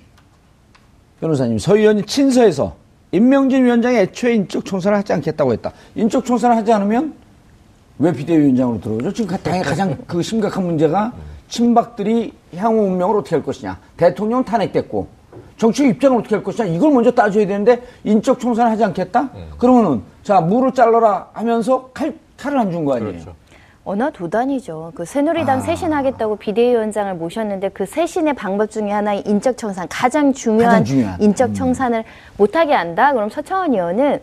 변호사님 1.20 1.58
서 1.58 1.76
의원이 1.76 2.04
친서에서 2.06 2.76
임명진 3.12 3.66
위원장이 3.66 3.98
애초에 3.98 4.36
인적 4.36 4.64
총선을 4.64 4.98
하지 4.98 5.14
않겠다고 5.14 5.52
했다. 5.54 5.72
인적 5.96 6.26
총선을 6.26 6.56
하지 6.56 6.72
않으면 6.72 7.16
왜 8.00 8.12
비대위원장으로 8.12 8.82
들어오죠? 8.82 9.14
지금 9.14 9.38
당의 9.38 9.64
가장 9.64 9.98
그 10.08 10.22
심각한 10.22 10.64
문제가 10.64 11.14
친박들이 11.48 12.34
향후 12.56 12.82
운명을 12.84 13.18
어떻게 13.18 13.36
할 13.36 13.44
것이냐. 13.44 13.80
대통령 13.98 14.44
탄핵됐고 14.44 15.23
정치 15.58 15.88
입장을 15.88 16.18
어떻게 16.18 16.36
할 16.36 16.44
것이냐. 16.44 16.68
이걸 16.70 16.92
먼저 16.92 17.12
따져야 17.12 17.46
되는데 17.46 17.82
인적 18.04 18.40
총선을 18.40 18.72
하지 18.72 18.84
않겠다? 18.84 19.30
음. 19.36 19.52
그러면은 19.58 20.02
자 20.24 20.42
물을 20.42 20.72
잘라라 20.74 21.30
하면서 21.34 21.90
칼, 21.94 22.14
칼을 22.38 22.58
안 22.58 22.72
준 22.72 22.86
거 22.86 22.96
아니에요. 22.96 23.12
그렇죠. 23.12 23.34
언어 23.86 24.10
도단이죠. 24.12 24.94
그 24.96 25.04
새누리당 25.04 25.58
아. 25.58 25.62
쇄신하겠다고 25.62 26.38
비대위원장을 26.38 27.14
모셨는데 27.16 27.70
그 27.70 27.86
쇄신의 27.86 28.34
방법 28.34 28.72
중에 28.72 28.90
하나의 28.90 29.24
인적 29.28 29.58
청산 29.58 29.88
가장 29.90 30.32
중요한, 30.32 30.66
가장 30.72 30.86
중요한. 30.86 31.22
인적 31.22 31.50
음. 31.50 31.54
청산을 31.54 32.00
음. 32.00 32.04
못하게 32.38 32.74
한다. 32.74 33.12
그럼 33.14 33.30
서청원 33.30 33.74
의원은 33.74 34.22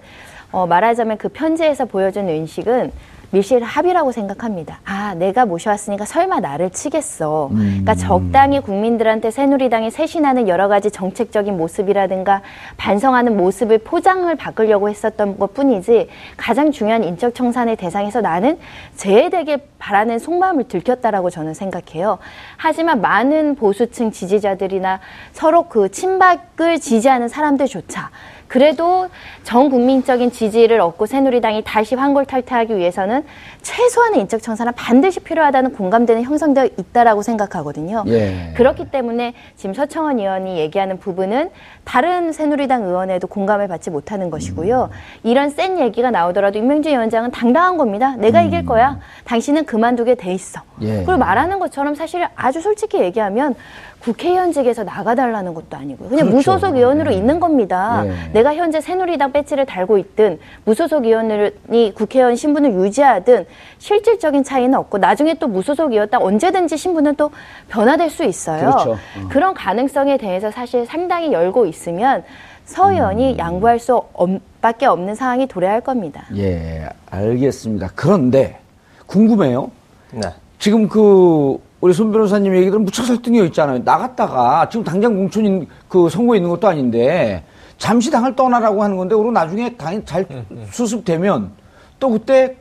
어, 0.52 0.66
말하자면 0.66 1.18
그 1.18 1.28
편지에서 1.28 1.84
보여준 1.84 2.28
인식은 2.28 2.90
밀실 3.32 3.62
합의라고 3.62 4.12
생각합니다. 4.12 4.80
아, 4.84 5.14
내가 5.14 5.46
모셔왔으니까 5.46 6.04
설마 6.04 6.40
나를 6.40 6.70
치겠어. 6.70 7.48
음. 7.52 7.56
그러니까 7.56 7.94
적당히 7.94 8.60
국민들한테 8.60 9.30
새누리당이 9.30 9.90
쇄신하는 9.90 10.48
여러 10.48 10.68
가지 10.68 10.90
정책적인 10.90 11.56
모습이라든가 11.56 12.42
반성하는 12.76 13.36
모습을 13.36 13.78
포장을 13.78 14.34
바꾸려고 14.34 14.88
했었던 14.88 15.38
것 15.38 15.54
뿐이지 15.54 16.08
가장 16.36 16.72
중요한 16.72 17.04
인적 17.04 17.34
청산의 17.34 17.76
대상에서 17.76 18.20
나는 18.20 18.58
제외되길 18.96 19.58
바라는 19.78 20.18
속마음을 20.18 20.64
들켰다라고 20.64 21.30
저는 21.30 21.54
생각해요. 21.54 22.18
하지만 22.56 23.00
많은 23.00 23.54
보수층 23.54 24.10
지지자들이나 24.10 25.00
서로 25.32 25.68
그 25.68 25.90
친박을 25.90 26.80
지지하는 26.80 27.28
사람들조차 27.28 28.10
그래도 28.50 29.08
전 29.44 29.70
국민적인 29.70 30.32
지지를 30.32 30.80
얻고 30.80 31.06
새누리당이 31.06 31.62
다시 31.64 31.94
환골탈퇴하기 31.94 32.76
위해서는 32.76 33.22
최소한의 33.62 34.22
인적 34.22 34.42
청산은 34.42 34.72
반드시 34.74 35.20
필요하다는 35.20 35.74
공감대는 35.74 36.24
형성되어 36.24 36.70
있다라고 36.76 37.22
생각하거든요. 37.22 38.02
예. 38.08 38.52
그렇기 38.56 38.90
때문에 38.90 39.34
지금 39.54 39.72
서청원 39.72 40.18
의원이 40.18 40.58
얘기하는 40.58 40.98
부분은 40.98 41.50
다른 41.84 42.32
새누리당 42.32 42.82
의원에도 42.82 43.28
공감을 43.28 43.68
받지 43.68 43.88
못하는 43.88 44.30
것이고요. 44.30 44.90
음. 44.90 44.96
이런 45.22 45.50
센 45.50 45.78
얘기가 45.78 46.10
나오더라도 46.10 46.58
임명진 46.58 46.90
위원장은 46.90 47.30
당당한 47.30 47.76
겁니다. 47.76 48.16
내가 48.16 48.40
음. 48.40 48.48
이길 48.48 48.66
거야. 48.66 48.98
당신은 49.26 49.64
그만두게 49.64 50.16
돼 50.16 50.34
있어. 50.34 50.60
예. 50.82 51.04
그리고 51.04 51.18
말하는 51.18 51.60
것처럼 51.60 51.94
사실 51.94 52.26
아주 52.34 52.60
솔직히 52.60 52.98
얘기하면 52.98 53.54
국회의원직에서 54.00 54.84
나가달라는 54.84 55.54
것도 55.54 55.76
아니고요. 55.76 56.08
그냥 56.08 56.26
그렇죠. 56.30 56.36
무소속 56.36 56.76
의원으로 56.76 57.10
네. 57.10 57.16
있는 57.16 57.38
겁니다. 57.38 58.02
네. 58.02 58.14
내가 58.32 58.54
현재 58.54 58.80
새누리당 58.80 59.32
배지를 59.32 59.66
달고 59.66 59.98
있든 59.98 60.38
무소속 60.64 61.04
의원이 61.04 61.94
국회의원 61.94 62.34
신분을 62.36 62.72
유지하든 62.72 63.46
실질적인 63.78 64.42
차이는 64.42 64.78
없고 64.78 64.98
나중에 64.98 65.34
또 65.34 65.48
무소속 65.48 65.92
의원다 65.92 66.18
언제든지 66.18 66.76
신분은 66.76 67.16
또 67.16 67.30
변화될 67.68 68.10
수 68.10 68.24
있어요. 68.24 68.60
그렇죠. 68.60 68.90
어. 68.92 69.28
그런 69.28 69.54
가능성에 69.54 70.16
대해서 70.16 70.50
사실 70.50 70.86
상당히 70.86 71.32
열고 71.32 71.66
있으면 71.66 72.24
서 72.64 72.92
의원이 72.92 73.32
음. 73.32 73.38
양보할 73.38 73.78
수 73.78 74.02
밖에 74.60 74.86
없는 74.86 75.14
상황이 75.14 75.46
도래할 75.46 75.80
겁니다. 75.80 76.24
예, 76.36 76.88
알겠습니다. 77.10 77.90
그런데 77.94 78.60
궁금해요. 79.06 79.70
네. 80.12 80.20
지금 80.60 80.86
그 80.88 81.56
우리 81.80 81.94
손 81.94 82.12
변호사님 82.12 82.54
얘기들은 82.54 82.84
무척 82.84 83.04
설득력 83.04 83.46
있잖아요. 83.46 83.80
나갔다가 83.82 84.68
지금 84.68 84.84
당장 84.84 85.16
공천인 85.16 85.66
그 85.88 86.10
선거에 86.10 86.36
있는 86.36 86.50
것도 86.50 86.68
아닌데 86.68 87.42
잠시 87.78 88.10
당을 88.10 88.36
떠나라고 88.36 88.82
하는 88.84 88.98
건데 88.98 89.16
그리고 89.16 89.32
나중에 89.32 89.74
당이 89.74 90.04
잘 90.04 90.26
음, 90.30 90.44
음. 90.50 90.66
수습되면 90.70 91.50
또 91.98 92.10
그때 92.10 92.56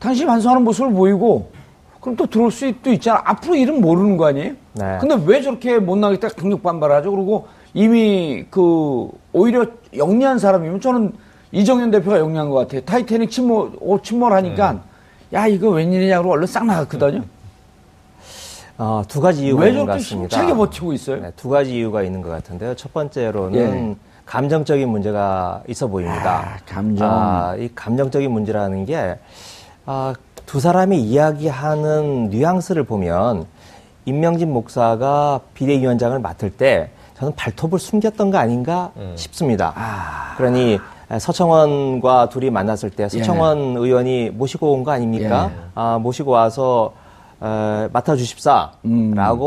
당신이 0.00 0.26
반성하는 0.26 0.64
모습을 0.64 0.92
보이고 0.92 1.52
그럼 2.00 2.16
또 2.16 2.26
들어올 2.26 2.50
수도 2.50 2.90
있잖아. 2.90 3.22
앞으로 3.24 3.54
일은 3.54 3.80
모르는 3.80 4.16
거 4.16 4.26
아니에요? 4.26 4.54
네. 4.72 4.98
근데 5.00 5.16
왜 5.24 5.40
저렇게 5.40 5.78
못 5.78 5.96
나겠다 5.96 6.28
강력 6.30 6.64
반발하죠? 6.64 7.12
그리고 7.12 7.46
이미 7.74 8.44
그 8.50 9.08
오히려 9.32 9.66
영리한 9.96 10.40
사람이면 10.40 10.80
저는 10.80 11.12
이정현 11.52 11.92
대표가 11.92 12.18
영리한 12.18 12.50
것 12.50 12.56
같아요. 12.56 12.80
타이타닉 12.80 13.30
침몰, 13.30 13.70
침몰하니까 14.02 14.72
네. 14.72 14.80
야 15.32 15.46
이거 15.46 15.70
웬일이냐고 15.70 16.32
얼른 16.32 16.48
싹 16.48 16.66
나갔거든요. 16.66 17.22
어, 18.78 19.02
두 19.08 19.20
가지 19.20 19.46
이유가 19.46 19.66
있는 19.66 19.86
것 19.86 19.92
같습니다. 19.92 20.36
힘차게 20.36 20.56
버티고 20.56 20.92
있어요? 20.92 21.20
네, 21.22 21.32
두 21.36 21.48
가지 21.48 21.76
이유가 21.76 22.02
있는 22.02 22.20
것 22.22 22.28
같은데요. 22.30 22.74
첫 22.74 22.92
번째로는 22.92 23.90
예. 23.90 23.96
감정적인 24.26 24.88
문제가 24.88 25.62
있어 25.68 25.86
보입니다. 25.86 26.38
아, 26.40 26.56
감정. 26.66 27.08
아, 27.10 27.54
이 27.56 27.68
감정적인 27.74 28.30
문제라는 28.30 28.84
게, 28.84 29.16
아, 29.86 30.12
두 30.44 30.60
사람이 30.60 31.00
이야기하는 31.00 32.28
뉘앙스를 32.30 32.84
보면, 32.84 33.46
인명진 34.04 34.52
목사가 34.52 35.40
비대위원장을 35.54 36.18
맡을 36.18 36.50
때, 36.50 36.90
저는 37.16 37.34
발톱을 37.34 37.78
숨겼던 37.78 38.30
거 38.30 38.38
아닌가 38.38 38.90
음. 38.96 39.12
싶습니다. 39.16 39.72
아. 39.76 40.34
그러니, 40.36 40.78
서청원과 41.18 42.28
둘이 42.30 42.50
만났을 42.50 42.90
때 42.90 43.08
서청원 43.08 43.74
예. 43.76 43.78
의원이 43.78 44.30
모시고 44.30 44.72
온 44.72 44.82
거 44.82 44.90
아닙니까? 44.90 45.50
예. 45.54 45.60
아, 45.76 45.98
모시고 46.02 46.32
와서 46.32 46.92
어, 47.40 47.88
맡아주십사라고 47.92 48.78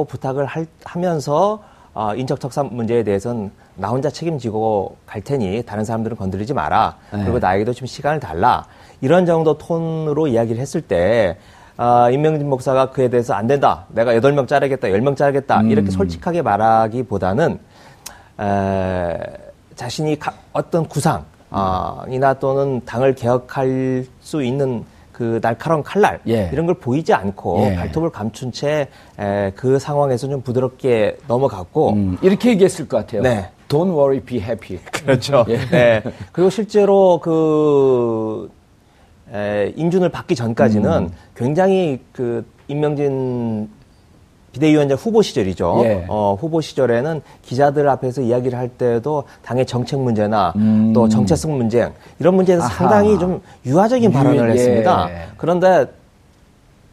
음. 0.01 0.05
부탁을 0.07 0.45
할, 0.45 0.67
하면서 0.83 1.59
어, 1.93 2.13
인적 2.15 2.39
척산 2.39 2.69
문제에 2.71 3.03
대해서는 3.03 3.51
나 3.75 3.89
혼자 3.89 4.09
책임지고 4.09 4.97
갈 5.05 5.21
테니 5.21 5.63
다른 5.65 5.83
사람들은 5.85 6.17
건드리지 6.17 6.53
마라. 6.53 6.95
네. 7.11 7.23
그리고 7.23 7.39
나에게도 7.39 7.73
좀 7.73 7.87
시간을 7.87 8.19
달라. 8.19 8.65
이런 9.01 9.25
정도 9.25 9.57
톤으로 9.57 10.27
이야기를 10.27 10.61
했을 10.61 10.81
때 10.81 11.37
어, 11.77 12.09
임명진 12.11 12.47
목사가 12.49 12.91
그에 12.91 13.07
대해서 13.09 13.33
안 13.33 13.47
된다. 13.47 13.85
내가 13.89 14.13
여덟 14.15 14.33
명 14.33 14.45
자르겠다. 14.45 14.91
열 14.91 15.01
명 15.01 15.15
자르겠다. 15.15 15.61
음. 15.61 15.71
이렇게 15.71 15.89
솔직하게 15.91 16.41
말하기보다는 16.41 17.59
에, 18.39 19.17
자신이 19.75 20.19
가, 20.19 20.33
어떤 20.53 20.85
구상 20.87 21.23
어, 21.51 22.03
이나 22.09 22.33
또는 22.35 22.81
당을 22.85 23.15
개혁할 23.15 24.05
수 24.19 24.43
있는 24.43 24.85
그 25.19 25.41
날카로운 25.41 25.83
칼날 25.83 26.21
예. 26.29 26.49
이런 26.53 26.65
걸 26.65 26.75
보이지 26.75 27.13
않고 27.13 27.67
예. 27.71 27.75
발톱을 27.75 28.09
감춘 28.09 28.53
채 28.53 28.87
그 29.55 29.79
상황에서 29.79 30.29
좀 30.29 30.41
부드럽게 30.41 31.17
넘어갔고 31.27 31.89
음, 31.91 32.17
이렇게 32.21 32.51
얘기했을 32.51 32.87
것 32.87 32.97
같아요. 32.97 33.21
네. 33.21 33.49
Don't 33.67 33.91
worry, 33.91 34.21
be 34.21 34.37
happy. 34.39 34.79
그렇죠. 34.91 35.45
예. 35.49 35.57
네. 35.57 36.01
그리고 36.31 36.49
실제로 36.49 37.19
그 37.21 38.49
에, 39.33 39.73
인준을 39.75 40.09
받기 40.09 40.35
전까지는 40.35 40.91
음. 40.91 41.09
굉장히 41.35 41.99
그 42.13 42.45
임명진 42.69 43.69
비대위원장 44.51 44.97
후보 44.97 45.21
시절이죠. 45.21 45.81
예. 45.83 46.05
어, 46.07 46.37
후보 46.39 46.61
시절에는 46.61 47.21
기자들 47.43 47.87
앞에서 47.89 48.21
이야기를 48.21 48.57
할 48.57 48.69
때도 48.69 49.23
당의 49.43 49.65
정책 49.65 49.99
문제나 49.99 50.53
음. 50.55 50.91
또 50.93 51.07
정체성 51.07 51.55
문제 51.57 51.91
이런 52.19 52.35
문제에서 52.35 52.63
아하. 52.63 52.73
상당히 52.73 53.19
좀 53.19 53.41
유화적인 53.65 54.11
발언을 54.11 54.49
예. 54.49 54.53
했습니다. 54.53 55.09
그런데 55.37 55.85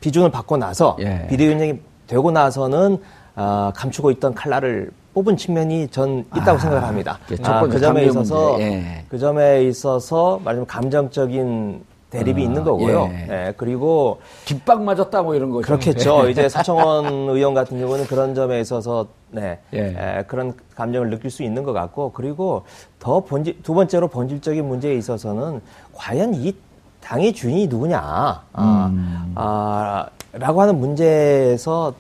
비준을 0.01 0.31
받고 0.31 0.57
나서 0.57 0.97
예. 1.01 1.27
비대위원장이 1.29 1.81
되고 2.07 2.31
나서는 2.31 2.99
어, 3.37 3.71
감추고 3.75 4.11
있던 4.13 4.35
칼날을 4.35 4.91
뽑은 5.15 5.37
측면이 5.37 5.89
전 5.89 6.27
있다고 6.37 6.53
아, 6.53 6.59
생각을 6.59 6.85
합니다. 6.87 7.19
아, 7.43 7.63
그 7.63 7.81
점에 7.81 8.05
있어서 8.05 8.61
예. 8.61 9.05
그 9.09 9.19
점에 9.19 9.63
있어서 9.65 10.39
말하자면 10.45 10.67
감정적인 10.67 11.83
대립이 12.11 12.43
아, 12.43 12.45
있는 12.45 12.63
거고요. 12.65 13.11
예. 13.13 13.29
예. 13.31 13.55
그리고 13.57 14.21
뒷박 14.45 14.83
맞았다 14.83 15.23
뭐 15.23 15.35
이런 15.35 15.51
거죠. 15.51 15.67
그렇겠죠. 15.67 16.27
예. 16.27 16.31
이제 16.31 16.49
서청원 16.49 17.07
의원 17.31 17.55
같은 17.55 17.79
경우는 17.79 18.07
그런 18.07 18.35
점에 18.35 18.61
있어서 18.61 19.07
네 19.31 19.59
예. 19.75 19.79
예. 20.19 20.25
그런 20.27 20.55
감정을 20.75 21.11
느낄 21.11 21.31
수 21.31 21.43
있는 21.43 21.65
것 21.65 21.73
같고 21.73 22.13
그리고 22.13 22.65
더 23.01 23.21
본질 23.21 23.63
두 23.63 23.75
번째로 23.75 24.09
본질적인 24.09 24.67
문제에 24.67 24.95
있어서는 24.95 25.61
과연 25.95 26.35
이 26.35 26.55
당의 27.01 27.33
주인이 27.33 27.67
누구냐 27.69 28.01
아, 28.53 28.91
음. 28.93 29.33
아, 29.37 30.07
라고 30.33 30.61
하는 30.61 30.79
문제에서 30.79 31.95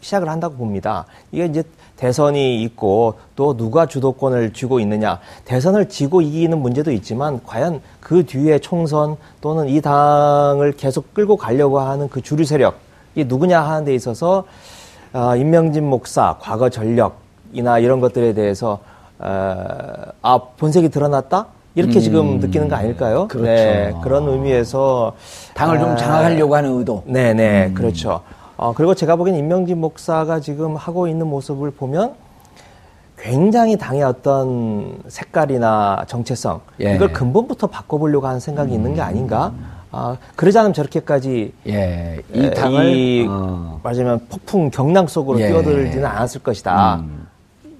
시작을 0.00 0.28
한다고 0.28 0.56
봅니다. 0.56 1.06
이게 1.32 1.46
이제 1.46 1.62
대선이 1.96 2.62
있고 2.62 3.14
또 3.36 3.56
누가 3.56 3.84
주도권을 3.86 4.54
쥐고 4.54 4.80
있느냐. 4.80 5.20
대선을 5.44 5.88
지고 5.90 6.22
이기는 6.22 6.58
문제도 6.58 6.90
있지만 6.92 7.40
과연 7.44 7.82
그 8.00 8.24
뒤에 8.24 8.58
총선 8.58 9.16
또는 9.40 9.68
이 9.68 9.80
당을 9.82 10.72
계속 10.72 11.12
끌고 11.12 11.36
가려고 11.36 11.78
하는 11.80 12.08
그 12.08 12.22
주류 12.22 12.44
세력이 12.44 13.24
누구냐 13.26 13.60
하는 13.60 13.84
데 13.84 13.94
있어서 13.94 14.44
어, 15.12 15.36
임명진 15.36 15.84
목사 15.84 16.36
과거 16.40 16.70
전력이나 16.70 17.78
이런 17.80 18.00
것들에 18.00 18.32
대해서 18.32 18.78
어, 19.18 19.54
아 20.22 20.38
본색이 20.56 20.88
드러났다 20.88 21.48
이렇게 21.74 21.98
음, 21.98 22.00
지금 22.00 22.40
느끼는 22.40 22.68
거 22.68 22.76
아닐까요? 22.76 23.28
그렇죠. 23.28 23.44
네, 23.44 23.94
그런 24.02 24.28
의미에서 24.28 25.14
당을 25.54 25.78
좀 25.78 25.90
아, 25.90 25.96
장악하려고 25.96 26.56
하는 26.56 26.78
의도. 26.78 27.02
네네 27.06 27.34
네, 27.34 27.66
음. 27.66 27.74
그렇죠. 27.74 28.22
어, 28.60 28.74
그리고 28.74 28.94
제가 28.94 29.16
보기엔 29.16 29.38
임명진 29.38 29.80
목사가 29.80 30.38
지금 30.38 30.76
하고 30.76 31.08
있는 31.08 31.26
모습을 31.28 31.70
보면 31.70 32.12
굉장히 33.16 33.78
당의 33.78 34.02
어떤 34.02 34.98
색깔이나 35.08 36.04
정체성 36.06 36.60
예. 36.82 36.94
이걸 36.94 37.10
근본부터 37.10 37.68
바꿔보려고 37.68 38.26
하는 38.26 38.38
생각이 38.38 38.70
음. 38.72 38.76
있는 38.76 38.94
게 38.94 39.00
아닌가? 39.00 39.54
아, 39.90 40.18
그러지 40.36 40.58
않으면 40.58 40.74
저렇게까지 40.74 41.54
예. 41.68 42.20
이 42.34 42.50
당을 42.50 42.94
이, 42.94 43.26
어. 43.30 43.80
말하자면 43.82 44.26
폭풍 44.28 44.70
경랑 44.70 45.06
속으로 45.06 45.40
예. 45.40 45.48
뛰어들지는 45.48 46.04
않았을 46.04 46.42
것이다. 46.42 46.96
음. 46.96 47.26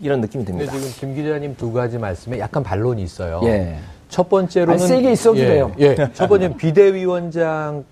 이런 0.00 0.22
느낌이 0.22 0.46
듭니다. 0.46 0.72
지금 0.72 0.88
김 0.96 1.14
기자님 1.14 1.56
두 1.56 1.74
가지 1.74 1.98
말씀에 1.98 2.38
약간 2.38 2.62
반론이 2.62 3.02
있어요. 3.02 3.42
예. 3.44 3.76
첫 4.08 4.30
번째로는 4.30 4.78
세게 4.78 5.12
있어도 5.12 5.38
예, 5.40 5.46
돼요. 5.46 5.72
예. 5.78 5.94
첫 6.14 6.26
번째는 6.26 6.56
비대위원장을 6.58 7.84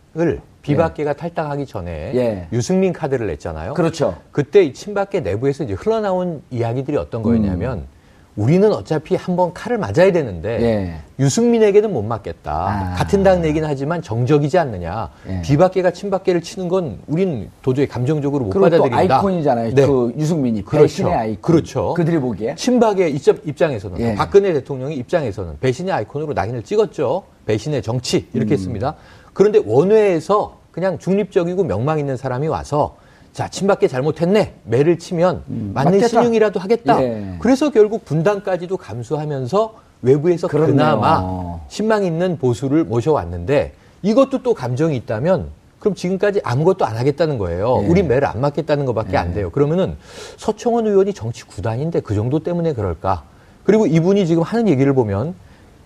비박계가 0.63 1.11
예. 1.11 1.15
탈당하기 1.15 1.67
전에 1.67 2.13
예. 2.15 2.49
유승민 2.53 2.93
카드를 2.93 3.27
냈잖아요. 3.29 3.75
그렇죠. 3.75 4.17
그때 4.33 4.73
친박계 4.73 5.21
내부에서 5.21 5.65
이제 5.65 5.75
흘러나온 5.75 6.43
이야기들이 6.51 6.97
어떤 6.97 7.23
거였냐면 7.23 7.79
음. 7.79 7.99
우리는 8.39 8.73
어차피 8.73 9.17
한번 9.17 9.53
칼을 9.53 9.79
맞아야 9.79 10.13
되는데 10.13 10.63
예. 10.63 10.95
유승민에게는 11.19 11.93
못 11.93 12.03
맞겠다. 12.03 12.53
아. 12.53 12.95
같은 12.95 13.25
당 13.25 13.43
내긴 13.43 13.65
하지만 13.65 14.01
정적이지 14.01 14.57
않느냐. 14.59 15.11
예. 15.29 15.43
비박계가 15.43 15.91
친박계를 15.91 16.41
치는 16.41 16.69
건 16.69 17.01
우린 17.09 17.51
도저히 17.63 17.89
감정적으로 17.89 18.45
못 18.45 18.53
받아들인다. 18.53 19.17
아이콘이잖아요. 19.17 19.75
네. 19.75 19.87
그 19.87 20.13
유승민이 20.17 20.65
그렇죠. 20.65 20.83
배신의 20.83 21.15
아이콘. 21.15 21.41
그렇죠. 21.41 21.95
그들이 21.95 22.21
보기에 22.21 22.55
친박의 22.55 23.13
입장에서는 23.45 24.01
예. 24.01 24.15
박근혜 24.15 24.53
대통령의 24.53 24.97
입장에서는 24.99 25.59
배신의 25.59 25.93
아이콘으로 25.93 26.33
낙인을 26.33 26.63
찍었죠. 26.63 27.25
배신의 27.45 27.83
정치 27.83 28.29
이렇게 28.35 28.53
음. 28.53 28.55
했습니다. 28.55 28.95
그런데 29.39 29.63
원외에서 29.65 30.57
그냥 30.73 30.99
중립적이고 30.99 31.63
명망 31.63 32.01
있는 32.01 32.17
사람이 32.17 32.49
와서 32.49 32.97
자, 33.33 33.47
친박계 33.49 33.87
잘못했네. 33.87 34.55
매를 34.65 34.99
치면 34.99 35.45
음, 35.49 35.71
맞는 35.75 35.93
맞겠다. 35.93 36.09
신용이라도 36.09 36.59
하겠다. 36.59 37.01
예. 37.05 37.37
그래서 37.39 37.71
결국 37.71 38.05
분당까지도 38.05 38.77
감수하면서 38.77 39.75
외부에서 40.03 40.49
그렇네요. 40.49 40.75
그나마 40.75 41.61
신망 41.69 42.03
있는 42.03 42.37
보수를 42.37 42.83
모셔왔는데 42.83 43.75
이것도 44.03 44.43
또 44.43 44.55
감정이 44.55 44.97
있다면 44.97 45.51
그럼 45.79 45.95
지금까지 45.95 46.41
아무것도 46.43 46.85
안 46.85 46.97
하겠다는 46.97 47.39
거예요. 47.39 47.83
예. 47.85 47.87
우리 47.87 48.03
매를 48.03 48.27
안 48.27 48.41
맞겠다는 48.41 48.87
것밖에 48.87 49.13
예. 49.13 49.19
안 49.19 49.35
돼요. 49.35 49.51
그러면은 49.51 49.97
서청원 50.37 50.89
의원이 50.89 51.15
정치 51.15 51.45
구단인데 51.45 52.01
그 52.01 52.17
정도 52.17 52.41
때문에 52.41 52.73
그럴까? 52.73 53.23
그리고 53.63 53.87
이분이 53.87 54.27
지금 54.27 54.43
하는 54.43 54.67
얘기를 54.67 54.95
보면 54.95 55.37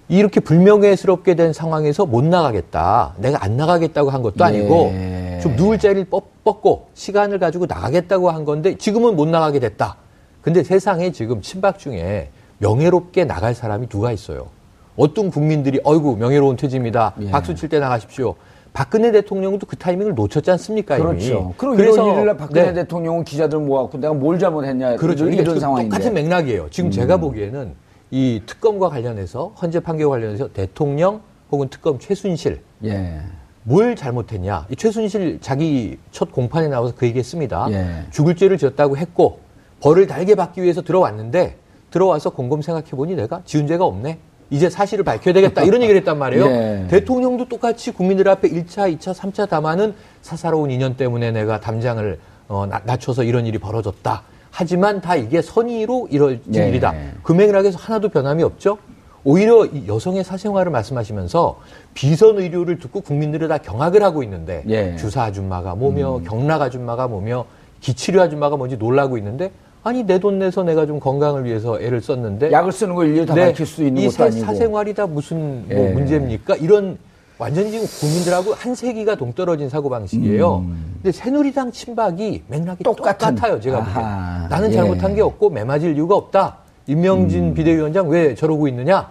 이렇게 0.09 0.41
불명예스럽게 0.41 1.35
된 1.35 1.53
상황에서 1.53 2.05
못 2.07 2.25
나가겠다. 2.25 3.15
내가 3.19 3.45
안 3.45 3.57
나가겠다고 3.57 4.11
한 4.11 4.23
것도 4.23 4.45
아니고 4.45 4.91
예. 4.95 5.41
좀 5.43 5.57
누울 5.57 5.79
자리를 5.79 6.07
뻗고 6.45 6.88
시간을 6.95 7.38
가지고 7.38 7.67
나가겠다고 7.67 8.31
한 8.31 8.45
건데 8.45 8.77
지금은 8.77 9.17
못 9.17 9.29
나가게 9.29 9.59
됐다. 9.59 9.97
근데 10.43 10.62
세상에 10.62 11.12
지금 11.12 11.41
친박 11.41 11.79
중에 11.79 12.31
명예롭게 12.59 13.25
나갈 13.25 13.55
사람이 13.55 13.88
누가 13.88 14.12
있어요? 14.12 14.49
어떤 14.97 15.31
국민들이 15.31 15.81
어이구 15.85 16.17
명예로운 16.17 16.57
퇴진입니다. 16.57 17.15
예. 17.23 17.31
박수 17.31 17.55
칠 17.55 17.69
때 17.69 17.79
나가십시오. 17.79 18.35
박근혜 18.75 19.12
대통령도 19.12 19.67
그 19.67 19.77
타이밍을 19.77 20.15
놓쳤지 20.15 20.51
않습니까? 20.53 20.97
그렇죠. 20.97 21.53
그럼 21.59 21.77
그래서 21.77 22.11
일요일날 22.11 22.37
박근혜 22.37 22.67
네. 22.67 22.73
대통령은 22.73 23.25
기자들 23.25 23.59
모아갖고 23.59 23.99
내가 23.99 24.15
뭘 24.15 24.38
잘못했냐 24.38 24.97
그렇죠. 24.97 25.29
이런 25.29 25.61
상황인데 25.61 25.91
똑같은 25.95 26.15
맥락이에요. 26.15 26.69
지금 26.71 26.88
음. 26.88 26.91
제가 26.91 27.19
보기에는 27.19 27.75
이 28.12 28.42
특검과 28.44 28.90
관련해서 28.90 29.55
헌재 29.61 29.81
판결 29.81 30.11
관련해서 30.11 30.53
대통령 30.53 31.22
혹은 31.51 31.68
특검 31.68 31.98
최순실 31.98 32.61
예. 32.85 33.22
뭘 33.62 33.96
잘못했냐? 33.96 34.66
이 34.70 34.77
최순실 34.77 35.38
자기 35.40 35.98
첫 36.11 36.31
공판에 36.31 36.68
나와서 36.68 36.92
그 36.94 37.07
얘기했습니다. 37.07 37.68
예. 37.70 38.05
죽을 38.11 38.37
죄를 38.37 38.59
지었다고 38.59 38.98
했고 38.98 39.40
벌을 39.81 40.07
달게 40.07 40.35
받기 40.35 40.62
위해서 40.62 40.83
들어왔는데 40.83 41.57
들어와서 41.90 42.31
곰곰 42.31 42.61
생각해 42.61 42.90
보니 42.90 43.14
내가 43.14 43.40
지은 43.46 43.66
죄가 43.66 43.87
없네. 43.87 44.18
이제 44.51 44.68
사실을 44.68 45.05
밝혀야 45.05 45.33
되겠다. 45.33 45.62
이런 45.64 45.81
얘기를 45.81 45.98
했단 46.01 46.18
말이에요. 46.18 46.44
예. 46.44 46.87
대통령도 46.90 47.48
똑같이 47.48 47.92
국민들 47.92 48.29
앞에 48.29 48.51
1차, 48.51 48.94
2차, 48.98 49.14
3차 49.14 49.48
담화는 49.48 49.94
사사로운 50.20 50.70
인연 50.70 50.98
때문에 50.98 51.33
내가 51.33 51.61
담장을 51.61 52.18
어, 52.48 52.66
낮춰서 52.66 53.22
이런 53.25 53.46
일이 53.46 53.57
벌어졌다. 53.57 54.22
하지만 54.57 55.01
다 55.01 55.17
이게 55.17 55.41
선의로 55.41 56.09
이루어진 56.11 56.41
네. 56.53 56.69
일이다. 56.69 56.95
그 57.23 57.33
맥락에서 57.33 57.79
하나도 57.79 58.11
변함이 58.11 58.43
없죠. 58.43 58.77
오히려 59.25 59.67
여성의 59.87 60.25
사생활을 60.25 60.71
말씀하시면서 60.71 61.59
비선 61.95 62.38
의료를 62.38 62.79
듣고 62.79 63.01
국민들이 63.01 63.49
다 63.49 63.57
경악을 63.59 64.03
하고 64.03 64.23
있는데 64.25 64.62
예. 64.69 64.95
주사 64.97 65.23
아줌마가 65.23 65.75
뭐며 65.75 66.17
음. 66.19 66.25
경락 66.25 66.61
아줌마가 66.61 67.09
뭐며 67.09 67.47
기치료 67.81 68.21
아줌마가 68.21 68.57
뭔지 68.57 68.77
놀라고 68.77 69.17
있는데 69.19 69.51
아니 69.85 70.05
내 70.05 70.19
돈 70.19 70.38
내서 70.38 70.62
내가 70.65 70.87
좀 70.87 71.01
건강을 71.01 71.45
위해서 71.45 71.81
애를 71.81 72.01
썼는데 72.03 72.53
약을 72.53 72.73
쓰는 72.73 72.95
걸 72.95 73.09
일일이 73.09 73.27
다 73.27 73.35
네, 73.35 73.47
밝힐 73.47 73.65
수 73.65 73.83
있는 73.83 74.07
것도 74.07 74.25
아니고 74.25 74.45
사생활이 74.45 74.95
다 74.95 75.07
무슨 75.07 75.67
뭐 75.69 75.79
예. 75.79 75.88
문제입니까? 75.93 76.57
이런 76.57 76.99
완전히 77.38 77.71
지금 77.71 77.87
국민들하고 77.87 78.55
한 78.55 78.75
세기가 78.75 79.16
동떨어진 79.16 79.68
사고방식이에요. 79.68 80.57
음. 80.59 80.92
근데 81.03 81.12
새누리당 81.12 81.73
친박이 81.73 82.45
맥락이 82.47 82.85
똑같은. 82.85 83.35
똑같아요, 83.35 83.61
제가 83.61 83.79
보기엔. 83.85 84.49
나는 84.49 84.71
예. 84.71 84.75
잘못한 84.75 85.14
게 85.14 85.23
없고 85.23 85.51
매맞을 85.51 85.95
이유가 85.97 86.14
없다. 86.14 86.59
임명진 86.87 87.49
음. 87.49 87.55
비대위원장 87.55 88.09
왜 88.09 88.35
저러고 88.35 88.68
있느냐? 88.68 89.11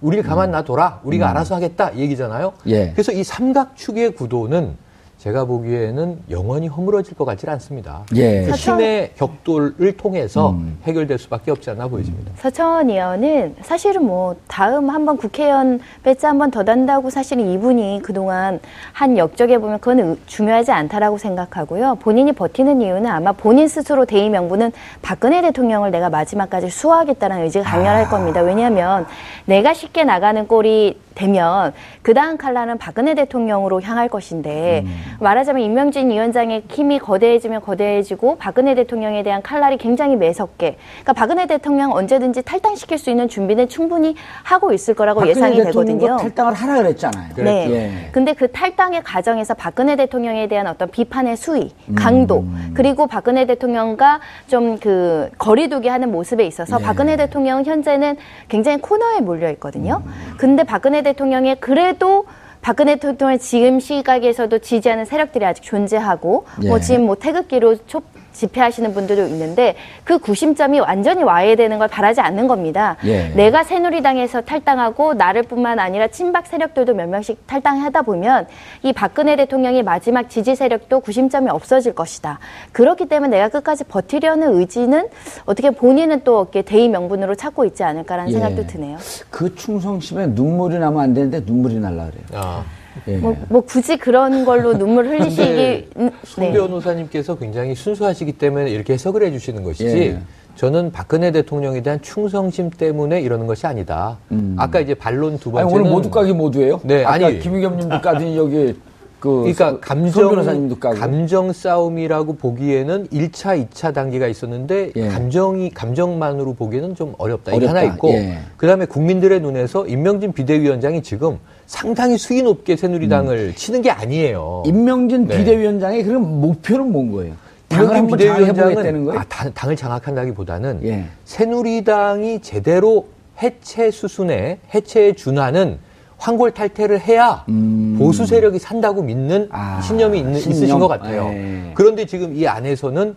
우리를 0.00 0.24
가만 0.24 0.50
놔둬라. 0.50 1.00
우리가 1.04 1.26
음. 1.26 1.30
알아서 1.30 1.54
하겠다. 1.56 1.96
얘기잖아요. 1.96 2.52
예. 2.66 2.90
그래서 2.92 3.12
이 3.12 3.22
삼각축의 3.22 4.12
구도는 4.14 4.76
제가 5.18 5.46
보기에는 5.46 6.20
영원히 6.30 6.68
허물어질 6.68 7.16
것 7.16 7.24
같지 7.24 7.48
않습니다. 7.50 8.04
예. 8.14 8.44
그 8.44 8.52
힘의 8.52 9.12
격돌을 9.16 9.96
통해서 9.96 10.50
음. 10.50 10.78
해결될 10.84 11.18
수밖에 11.18 11.50
없지 11.50 11.70
않나 11.70 11.88
보여집니다. 11.88 12.32
서천 12.36 12.88
의원은 12.88 13.56
사실은 13.62 14.06
뭐 14.06 14.36
다음 14.46 14.90
한번 14.90 15.16
국회의원 15.16 15.80
배치 16.04 16.24
한번 16.24 16.52
더 16.52 16.62
단다고 16.62 17.10
사실은 17.10 17.50
이분이 17.50 18.00
그동안 18.04 18.60
한 18.92 19.18
역적에 19.18 19.58
보면 19.58 19.80
그건 19.80 20.18
중요하지 20.26 20.70
않다라고 20.70 21.18
생각하고요. 21.18 21.96
본인이 21.96 22.32
버티는 22.32 22.80
이유는 22.80 23.06
아마 23.06 23.32
본인 23.32 23.66
스스로 23.66 24.04
대의 24.04 24.30
명분은 24.30 24.70
박근혜 25.02 25.42
대통령을 25.42 25.90
내가 25.90 26.10
마지막까지 26.10 26.70
수호하겠다는 26.70 27.42
의지가 27.42 27.64
강렬할 27.64 28.04
아. 28.04 28.08
겁니다. 28.08 28.40
왜냐하면 28.40 29.04
내가 29.46 29.74
쉽게 29.74 30.04
나가는 30.04 30.46
꼴이 30.46 31.07
되면 31.18 31.72
그 32.02 32.14
다음 32.14 32.36
칼라는 32.38 32.78
박근혜 32.78 33.14
대통령으로 33.14 33.82
향할 33.82 34.08
것인데 34.08 34.82
음. 34.84 35.16
말하자면 35.20 35.62
임명진 35.62 36.10
위원장의 36.10 36.64
힘이 36.70 36.98
거대해지면 36.98 37.60
거대해지고 37.60 38.36
박근혜 38.36 38.74
대통령에 38.74 39.22
대한 39.22 39.42
칼날이 39.42 39.76
굉장히 39.76 40.16
매섭게 40.16 40.76
그러니까 41.02 41.12
박근혜 41.12 41.46
대통령 41.46 41.92
언제든지 41.92 42.42
탈당시킬 42.42 42.98
수 42.98 43.10
있는 43.10 43.28
준비는 43.28 43.68
충분히 43.68 44.16
하고 44.42 44.72
있을 44.72 44.94
거라고 44.94 45.26
예상이 45.26 45.62
되거든요. 45.64 46.16
탈당을 46.16 46.54
하라 46.54 46.76
그랬잖아요. 46.78 47.34
네. 47.36 47.70
예. 47.70 48.10
근데 48.12 48.32
그 48.32 48.50
탈당의 48.50 49.02
과정에서 49.02 49.54
박근혜 49.54 49.96
대통령에 49.96 50.46
대한 50.48 50.66
어떤 50.66 50.88
비판의 50.88 51.36
수위, 51.36 51.72
강도 51.94 52.40
음. 52.40 52.72
그리고 52.74 53.06
박근혜 53.06 53.44
대통령과 53.44 54.20
좀 54.46 54.78
그 54.78 55.30
거리두기 55.38 55.88
하는 55.88 56.10
모습에 56.10 56.46
있어서 56.46 56.78
예. 56.80 56.84
박근혜 56.84 57.16
대통령은 57.16 57.64
현재는 57.64 58.16
굉장히 58.48 58.78
코너에 58.80 59.20
몰려 59.20 59.50
있거든요. 59.52 60.02
음. 60.04 60.34
근데 60.38 60.64
박근혜 60.64 61.02
대통령의 61.12 61.56
그래도 61.60 62.26
박근혜 62.60 62.96
대통령의 62.96 63.38
지금 63.38 63.80
시각에서도 63.80 64.58
지지하는 64.58 65.04
세력들이 65.04 65.44
아직 65.44 65.62
존재하고 65.62 66.44
뭐 66.56 66.64
예. 66.64 66.68
뭐 66.68 66.80
지금 66.80 67.06
뭐 67.06 67.14
태극기로 67.14 67.86
촉 67.86 68.04
집회하시는 68.38 68.94
분들도 68.94 69.26
있는데 69.26 69.74
그 70.04 70.18
구심점이 70.18 70.80
완전히 70.80 71.22
와야 71.22 71.56
되는 71.56 71.78
걸 71.78 71.88
바라지 71.88 72.20
않는 72.20 72.46
겁니다. 72.46 72.96
예. 73.04 73.28
내가 73.28 73.64
새누리당에서 73.64 74.42
탈당하고 74.42 75.14
나를 75.14 75.42
뿐만 75.42 75.78
아니라 75.78 76.06
친박 76.08 76.46
세력들도 76.46 76.94
몇 76.94 77.08
명씩 77.08 77.46
탈당하다 77.46 78.02
보면 78.02 78.46
이 78.82 78.92
박근혜 78.92 79.36
대통령의 79.36 79.82
마지막 79.82 80.30
지지 80.30 80.54
세력도 80.54 81.00
구심점이 81.00 81.50
없어질 81.50 81.94
것이다. 81.94 82.38
그렇기 82.72 83.06
때문에 83.06 83.36
내가 83.36 83.48
끝까지 83.48 83.84
버티려는 83.84 84.54
의지는 84.54 85.08
어떻게 85.44 85.70
본인은 85.70 86.22
또 86.24 86.38
어깨 86.38 86.62
대의 86.62 86.88
명분으로 86.88 87.34
찾고 87.34 87.64
있지 87.64 87.82
않을까라는 87.82 88.30
예. 88.30 88.32
생각도 88.34 88.66
드네요. 88.66 88.98
그 89.30 89.54
충성심에 89.54 90.28
눈물이 90.28 90.78
나면 90.78 91.00
안 91.00 91.14
되는데 91.14 91.40
눈물이 91.44 91.78
날라 91.80 92.06
그래요. 92.06 92.24
아. 92.34 92.64
예. 93.06 93.16
뭐, 93.16 93.36
뭐, 93.48 93.60
굳이 93.60 93.96
그런 93.96 94.44
걸로 94.44 94.76
눈물 94.76 95.08
흘리시기 95.08 95.90
음, 95.96 96.10
손 96.24 96.44
네. 96.44 96.52
변호사님께서 96.52 97.38
굉장히 97.38 97.74
순수하시기 97.74 98.32
때문에 98.32 98.70
이렇게 98.70 98.94
해석을 98.94 99.22
해주시는 99.22 99.62
것이지 99.62 99.98
예. 99.98 100.18
저는 100.56 100.90
박근혜 100.90 101.30
대통령에 101.30 101.82
대한 101.82 102.00
충성심 102.02 102.70
때문에 102.70 103.20
이러는 103.20 103.46
것이 103.46 103.66
아니다. 103.66 104.18
음. 104.32 104.56
아까 104.58 104.80
이제 104.80 104.94
반론 104.94 105.38
두 105.38 105.52
번째는 105.52 105.80
오늘 105.80 105.90
모두 105.90 106.10
까기 106.10 106.32
모두예요? 106.32 106.80
네, 106.82 107.04
아니 107.04 107.38
김의겸님도 107.38 108.00
까더니 108.00 108.36
여기 108.36 108.74
그 109.20 109.40
그러니까 109.40 109.80
감정 109.80 110.44
감정 110.80 111.52
싸움이라고 111.52 112.36
보기에는 112.36 113.08
1차, 113.08 113.68
2차 113.68 113.92
단계가 113.92 114.28
있었는데 114.28 114.92
예. 114.94 115.08
감정이 115.08 115.70
감정만으로 115.70 116.54
보기에는 116.54 116.94
좀 116.94 117.14
어렵다. 117.18 117.52
이게 117.54 117.66
하나 117.66 117.82
있고 117.82 118.10
예. 118.10 118.38
그다음에 118.56 118.86
국민들의 118.86 119.40
눈에서 119.40 119.86
임명진 119.86 120.32
비대위원장이 120.32 121.02
지금 121.02 121.38
상당히 121.68 122.16
수위 122.16 122.42
높게 122.42 122.76
새누리당을 122.76 123.36
음. 123.36 123.54
치는 123.54 123.82
게 123.82 123.90
아니에요. 123.90 124.64
임명진 124.66 125.28
네. 125.28 125.36
비대위원장의 125.36 126.02
그런 126.02 126.40
목표는 126.40 126.90
뭔 126.90 127.12
거예요? 127.12 127.34
당을 127.68 128.06
비대위원장은 128.06 129.10
아, 129.10 129.22
당, 129.28 129.70
을 129.70 129.76
장악한다기보다는 129.76 130.80
예. 130.84 131.04
새누리당이 131.26 132.40
제대로 132.40 133.06
해체 133.42 133.90
수순에 133.90 134.58
해체에 134.74 135.12
준하는 135.12 135.78
황골 136.16 136.52
탈퇴를 136.52 137.00
해야 137.00 137.44
음. 137.50 137.96
보수 137.98 138.24
세력이 138.24 138.58
산다고 138.58 139.02
믿는 139.02 139.48
아, 139.52 139.82
신념이 139.82 140.18
있는, 140.18 140.40
신념? 140.40 140.56
있으신 140.56 140.78
것 140.78 140.88
같아요. 140.88 141.28
네. 141.28 141.70
그런데 141.74 142.06
지금 142.06 142.34
이 142.34 142.46
안에서는 142.46 143.14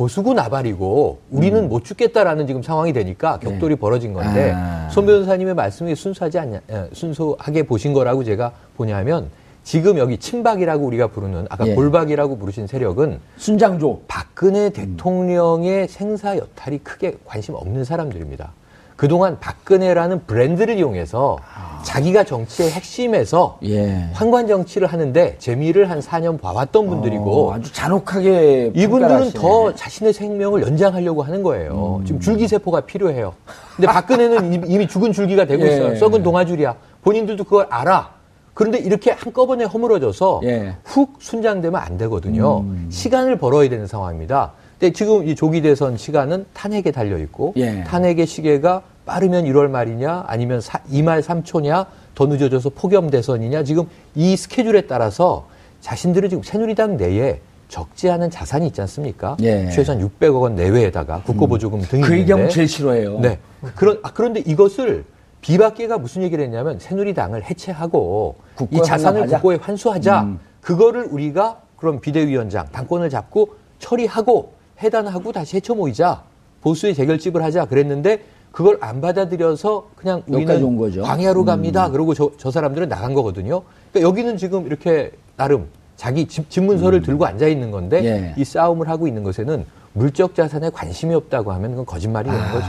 보수고 0.00 0.32
나발이고 0.32 1.18
우리는 1.30 1.64
음. 1.64 1.68
못 1.68 1.84
죽겠다라는 1.84 2.46
지금 2.46 2.62
상황이 2.62 2.94
되니까 2.94 3.38
격돌이 3.38 3.74
네. 3.74 3.78
벌어진 3.78 4.14
건데 4.14 4.54
아. 4.56 4.88
손 4.90 5.04
변호사님의 5.04 5.52
말씀이 5.52 5.94
순수하지 5.94 6.38
않냐 6.38 6.60
순수하게 6.94 7.64
보신 7.64 7.92
거라고 7.92 8.24
제가 8.24 8.52
보냐면 8.78 9.28
지금 9.62 9.98
여기 9.98 10.16
친박이라고 10.16 10.86
우리가 10.86 11.08
부르는 11.08 11.46
아까 11.50 11.66
예. 11.66 11.74
골박이라고 11.74 12.38
부르신 12.38 12.66
세력은 12.66 13.20
순장조 13.36 14.04
박근혜 14.08 14.70
대통령의 14.70 15.86
생사 15.86 16.38
여탈이 16.38 16.78
크게 16.78 17.18
관심 17.26 17.54
없는 17.54 17.84
사람들입니다. 17.84 18.52
그동안 18.96 19.38
박근혜라는 19.38 20.24
브랜드를 20.24 20.78
이용해서 20.78 21.36
아. 21.54 21.69
자기가 21.82 22.24
정치의 22.24 22.70
핵심에서 22.70 23.58
예. 23.64 24.08
황관 24.12 24.46
정치를 24.46 24.86
하는데 24.88 25.36
재미를 25.38 25.90
한 25.90 26.00
4년 26.00 26.40
봐왔던 26.40 26.86
분들이고 26.86 27.48
어, 27.48 27.54
아주 27.54 27.72
잔혹하게 27.72 28.72
이분들은 28.74 29.32
더 29.32 29.74
자신의 29.74 30.12
생명을 30.12 30.62
연장하려고 30.62 31.22
하는 31.22 31.42
거예요. 31.42 31.98
음. 32.00 32.06
지금 32.06 32.20
줄기세포가 32.20 32.82
필요해요. 32.82 33.34
근데 33.76 33.86
박근혜는 33.88 34.68
이미 34.70 34.86
죽은 34.86 35.12
줄기가 35.12 35.44
되고 35.44 35.62
예. 35.66 35.72
있어요. 35.72 35.96
썩은 35.96 36.22
동아줄이야. 36.22 36.74
본인들도 37.02 37.44
그걸 37.44 37.66
알아. 37.70 38.10
그런데 38.54 38.78
이렇게 38.78 39.10
한꺼번에 39.10 39.64
허물어져서 39.64 40.40
예. 40.44 40.76
훅 40.84 41.16
순장되면 41.20 41.80
안 41.80 41.96
되거든요. 41.98 42.60
음. 42.60 42.88
시간을 42.90 43.38
벌어야 43.38 43.68
되는 43.68 43.86
상황입니다. 43.86 44.52
근데 44.78 44.92
지금 44.92 45.26
이 45.28 45.34
조기 45.34 45.62
대선 45.62 45.96
시간은 45.96 46.46
탄핵에 46.52 46.90
달려 46.90 47.18
있고 47.18 47.54
예. 47.56 47.84
탄핵의 47.84 48.26
시계가 48.26 48.82
빠르면 49.06 49.44
1월 49.44 49.68
말이냐 49.68 50.24
아니면 50.26 50.60
2말 50.60 51.22
3초냐 51.22 51.86
더 52.14 52.26
늦어져서 52.26 52.70
폭염 52.70 53.10
대선이냐 53.10 53.64
지금 53.64 53.84
이 54.14 54.36
스케줄에 54.36 54.82
따라서 54.82 55.46
자신들은 55.80 56.28
지금 56.28 56.42
새누리당 56.42 56.96
내에 56.96 57.40
적지 57.68 58.10
않은 58.10 58.30
자산이 58.30 58.66
있지 58.66 58.80
않습니까? 58.80 59.36
예. 59.42 59.70
최소한 59.70 60.02
600억 60.02 60.42
원 60.42 60.56
내외에다가 60.56 61.22
국고보조금 61.22 61.78
음. 61.78 61.84
등이 61.88 62.02
그 62.02 62.18
얘기하면 62.18 62.48
제일 62.48 62.66
싫어해요. 62.66 63.20
네. 63.20 63.38
그런 63.76 64.00
아, 64.02 64.12
그런데 64.12 64.40
이것을 64.40 65.04
비박계가 65.40 65.98
무슨 65.98 66.22
얘기를 66.22 66.44
했냐면 66.44 66.78
새누리당을 66.78 67.44
해체하고 67.44 68.36
이 68.70 68.82
자산을 68.82 69.26
국고에 69.28 69.56
환수하자. 69.56 70.22
음. 70.22 70.40
그거를 70.60 71.04
우리가 71.04 71.60
그럼 71.76 72.00
비대위원장 72.00 72.66
당권을 72.72 73.08
잡고 73.08 73.54
처리하고 73.78 74.52
해단하고 74.82 75.32
다시 75.32 75.56
해쳐 75.56 75.74
모이자. 75.74 76.24
보수의 76.60 76.94
재결집을 76.94 77.42
하자 77.42 77.66
그랬는데 77.66 78.22
그걸 78.52 78.78
안 78.80 79.00
받아들여서 79.00 79.88
그냥 79.96 80.22
우리는 80.26 81.02
광야로 81.02 81.44
갑니다. 81.44 81.86
음. 81.86 81.92
그러고 81.92 82.14
저, 82.14 82.30
저 82.36 82.50
사람들은 82.50 82.88
나간 82.88 83.14
거거든요. 83.14 83.62
그러니까 83.92 84.08
여기는 84.08 84.36
지금 84.36 84.66
이렇게 84.66 85.12
나름 85.36 85.68
자기 85.96 86.26
집, 86.26 86.50
집문서를 86.50 87.00
음. 87.00 87.02
들고 87.02 87.26
앉아 87.26 87.46
있는 87.46 87.70
건데 87.70 88.04
예. 88.04 88.34
이 88.36 88.44
싸움을 88.44 88.88
하고 88.88 89.06
있는 89.06 89.22
것에는 89.22 89.64
물적 89.92 90.34
자산에 90.34 90.70
관심이 90.70 91.14
없다고 91.14 91.52
하면 91.52 91.70
그건 91.70 91.86
거짓말이 91.86 92.28
되는 92.28 92.42
아. 92.42 92.52
거죠. 92.52 92.66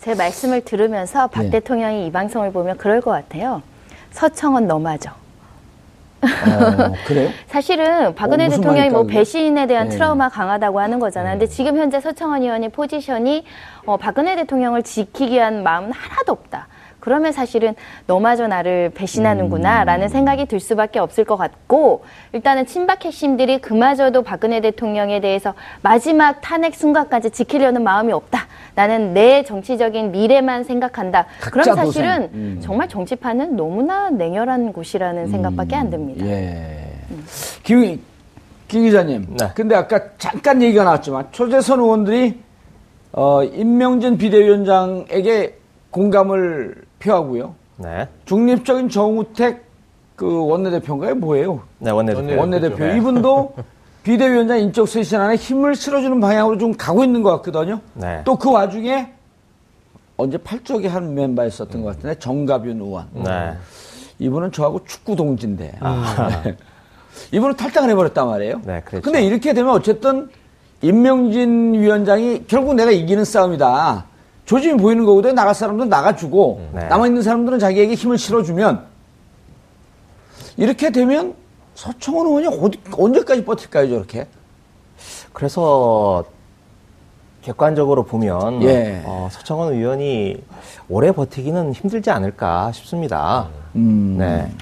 제 0.00 0.14
말씀을 0.14 0.62
들으면서 0.62 1.28
박 1.28 1.46
예. 1.46 1.50
대통령이 1.50 2.06
이 2.06 2.12
방송을 2.12 2.52
보면 2.52 2.76
그럴 2.76 3.00
것 3.00 3.12
같아요. 3.12 3.62
서청은 4.10 4.66
너마저. 4.66 5.21
어, 6.22 6.92
그래요? 7.06 7.30
사실은 7.48 8.14
박근혜 8.14 8.46
어, 8.46 8.48
대통령이 8.48 8.90
뭐 8.90 9.04
배신에 9.04 9.66
대한 9.66 9.88
네. 9.88 9.94
트라우마 9.96 10.28
강하다고 10.28 10.80
하는 10.80 10.98
거잖아요. 10.98 11.34
네. 11.34 11.38
근데 11.40 11.52
지금 11.52 11.76
현재 11.76 12.00
서청원 12.00 12.42
의원의 12.42 12.70
포지션이 12.70 13.44
어, 13.86 13.96
박근혜 13.96 14.36
대통령을 14.36 14.82
지키기 14.82 15.34
위한 15.34 15.62
마음은 15.62 15.92
하나도 15.92 16.32
없다. 16.32 16.68
그러면 17.02 17.32
사실은 17.32 17.74
너마저 18.06 18.46
나를 18.46 18.92
배신하는구나라는 18.94 20.06
음. 20.06 20.08
생각이 20.08 20.46
들 20.46 20.60
수밖에 20.60 21.00
없을 21.00 21.24
것 21.24 21.36
같고 21.36 22.04
일단은 22.32 22.64
친박 22.64 23.04
핵심들이 23.04 23.60
그마저도 23.60 24.22
박근혜 24.22 24.60
대통령에 24.60 25.20
대해서 25.20 25.54
마지막 25.82 26.40
탄핵 26.42 26.76
순간까지 26.76 27.30
지키려는 27.30 27.82
마음이 27.82 28.12
없다. 28.12 28.46
나는 28.76 29.14
내 29.14 29.42
정치적인 29.42 30.12
미래만 30.12 30.62
생각한다. 30.62 31.26
그럼 31.40 31.74
사실은 31.74 32.30
음. 32.34 32.60
정말 32.62 32.88
정치판은 32.88 33.56
너무나 33.56 34.08
냉혈한 34.08 34.72
곳이라는 34.72 35.24
음. 35.24 35.26
생각밖에 35.26 35.74
안 35.74 35.90
듭니다. 35.90 36.24
예. 36.24 36.86
음. 37.10 37.24
김, 37.64 38.00
김 38.68 38.82
기자님. 38.84 39.26
네. 39.40 39.48
근데 39.56 39.74
아까 39.74 40.00
잠깐 40.18 40.62
얘기가 40.62 40.84
나왔지만 40.84 41.26
초재선 41.32 41.80
의원들이 41.80 42.38
어, 43.10 43.42
임명진 43.42 44.18
비대위원장에게 44.18 45.56
공감을 45.90 46.74
표하고요. 47.02 47.54
네. 47.76 48.08
중립적인 48.24 48.88
정우택 48.88 49.64
그 50.16 50.46
원내대표인가요? 50.46 51.14
뭐예요? 51.16 51.62
네, 51.78 51.90
원내대표. 51.90 52.38
원내대표. 52.40 52.76
네. 52.84 52.96
이분도 52.96 53.54
비대위원장 54.04 54.58
인적 54.60 54.88
쇄신안에 54.88 55.36
힘을 55.36 55.74
실어주는 55.74 56.20
방향으로 56.20 56.58
좀 56.58 56.72
가고 56.76 57.02
있는 57.04 57.22
것 57.22 57.30
같거든요. 57.42 57.80
네. 57.94 58.22
또 58.24 58.36
그 58.36 58.50
와중에 58.50 59.12
언제 60.16 60.38
팔적의 60.38 60.88
한 60.90 61.14
멤버였었던 61.14 61.80
음. 61.80 61.84
것 61.84 61.96
같은데 61.96 62.18
정가윤 62.18 62.80
의원. 62.80 63.06
네. 63.12 63.54
이분은 64.18 64.52
저하고 64.52 64.84
축구 64.84 65.16
동지인데. 65.16 65.72
아. 65.80 66.42
네. 66.44 66.56
이분은 67.32 67.56
탈당을 67.56 67.90
해버렸단 67.90 68.26
말이에요. 68.26 68.60
네, 68.64 68.80
그렇죠. 68.84 69.02
근데 69.04 69.22
이렇게 69.24 69.52
되면 69.52 69.72
어쨌든 69.72 70.28
임명진 70.82 71.74
위원장이 71.74 72.44
결국 72.46 72.74
내가 72.74 72.90
이기는 72.90 73.24
싸움이다. 73.24 74.04
조짐이 74.52 74.76
보이는 74.76 75.06
거거든요. 75.06 75.32
나갈 75.32 75.54
사람들은 75.54 75.88
나가주고 75.88 76.56
음. 76.58 76.78
네. 76.78 76.86
남아있는 76.86 77.22
사람들은 77.22 77.58
자기에게 77.58 77.94
힘을 77.94 78.18
실어주면 78.18 78.84
이렇게 80.58 80.90
되면 80.90 81.34
서청원 81.74 82.26
의원이 82.26 82.48
어디, 82.60 82.78
언제까지 82.92 83.46
버틸까요, 83.46 83.88
저렇게? 83.88 84.26
그래서 85.32 86.24
객관적으로 87.40 88.04
보면 88.04 88.62
예. 88.64 89.02
어, 89.06 89.30
서청원 89.32 89.72
의원이 89.72 90.44
오래 90.90 91.12
버티기는 91.12 91.72
힘들지 91.72 92.10
않을까 92.10 92.72
싶습니다. 92.72 93.48
음. 93.74 94.16
네. 94.18 94.52